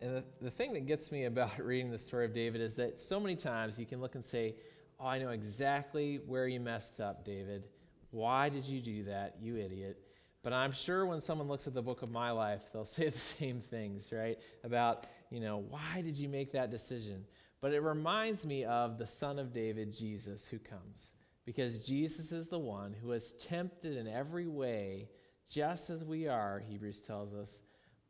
And 0.00 0.16
the, 0.16 0.24
the 0.40 0.50
thing 0.50 0.72
that 0.72 0.86
gets 0.86 1.12
me 1.12 1.24
about 1.24 1.58
reading 1.62 1.90
the 1.90 1.98
story 1.98 2.24
of 2.24 2.32
David 2.32 2.62
is 2.62 2.74
that 2.74 2.98
so 2.98 3.20
many 3.20 3.36
times 3.36 3.78
you 3.78 3.84
can 3.84 4.00
look 4.00 4.14
and 4.14 4.24
say, 4.24 4.54
Oh, 4.98 5.06
I 5.06 5.18
know 5.18 5.28
exactly 5.28 6.20
where 6.26 6.48
you 6.48 6.58
messed 6.58 7.00
up, 7.00 7.22
David. 7.22 7.64
Why 8.12 8.48
did 8.48 8.66
you 8.66 8.80
do 8.80 9.04
that, 9.04 9.36
you 9.42 9.56
idiot? 9.56 9.98
But 10.42 10.52
I'm 10.52 10.70
sure 10.72 11.04
when 11.04 11.20
someone 11.20 11.48
looks 11.48 11.66
at 11.66 11.74
the 11.74 11.82
book 11.82 12.02
of 12.02 12.10
my 12.10 12.30
life, 12.30 12.62
they'll 12.72 12.84
say 12.86 13.08
the 13.08 13.18
same 13.18 13.60
things, 13.60 14.12
right? 14.12 14.38
About, 14.64 15.06
you 15.30 15.40
know, 15.40 15.58
why 15.58 16.02
did 16.02 16.18
you 16.18 16.28
make 16.28 16.52
that 16.52 16.70
decision? 16.70 17.24
But 17.60 17.72
it 17.72 17.82
reminds 17.82 18.46
me 18.46 18.64
of 18.64 18.98
the 18.98 19.06
Son 19.06 19.38
of 19.38 19.52
David, 19.52 19.92
Jesus, 19.92 20.48
who 20.48 20.58
comes. 20.58 21.14
Because 21.44 21.86
Jesus 21.86 22.32
is 22.32 22.48
the 22.48 22.58
one 22.58 22.92
who 22.92 23.08
was 23.08 23.32
tempted 23.32 23.96
in 23.96 24.08
every 24.08 24.46
way, 24.46 25.08
just 25.50 25.90
as 25.90 26.04
we 26.04 26.26
are, 26.26 26.62
Hebrews 26.68 27.00
tells 27.00 27.34
us, 27.34 27.62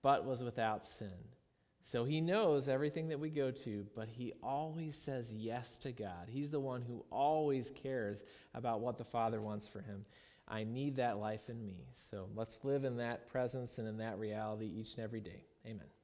but 0.03 0.25
was 0.25 0.43
without 0.43 0.85
sin. 0.85 1.13
So 1.83 2.05
he 2.05 2.21
knows 2.21 2.69
everything 2.69 3.09
that 3.09 3.21
we 3.21 3.31
go 3.31 3.51
to, 3.51 3.87
but 3.95 4.09
he 4.09 4.33
always 4.43 4.97
says 4.97 5.33
yes 5.33 5.79
to 5.79 5.93
God. 5.93 6.29
He's 6.29 6.51
the 6.51 6.59
one 6.59 6.83
who 6.83 7.05
always 7.13 7.71
cares 7.71 8.25
about 8.55 8.81
what 8.81 8.99
the 8.99 9.05
Father 9.05 9.41
wants 9.41 9.69
for 9.69 9.81
him. 9.81 10.05
I 10.49 10.65
need 10.65 10.97
that 10.97 11.19
life 11.19 11.49
in 11.49 11.65
me. 11.65 11.87
So 11.93 12.29
let's 12.35 12.65
live 12.65 12.85
in 12.85 12.97
that 12.97 13.29
presence 13.29 13.79
and 13.79 13.87
in 13.87 13.99
that 13.99 14.19
reality 14.19 14.67
each 14.67 14.95
and 14.95 15.05
every 15.05 15.21
day. 15.21 15.45
Amen. 15.65 15.96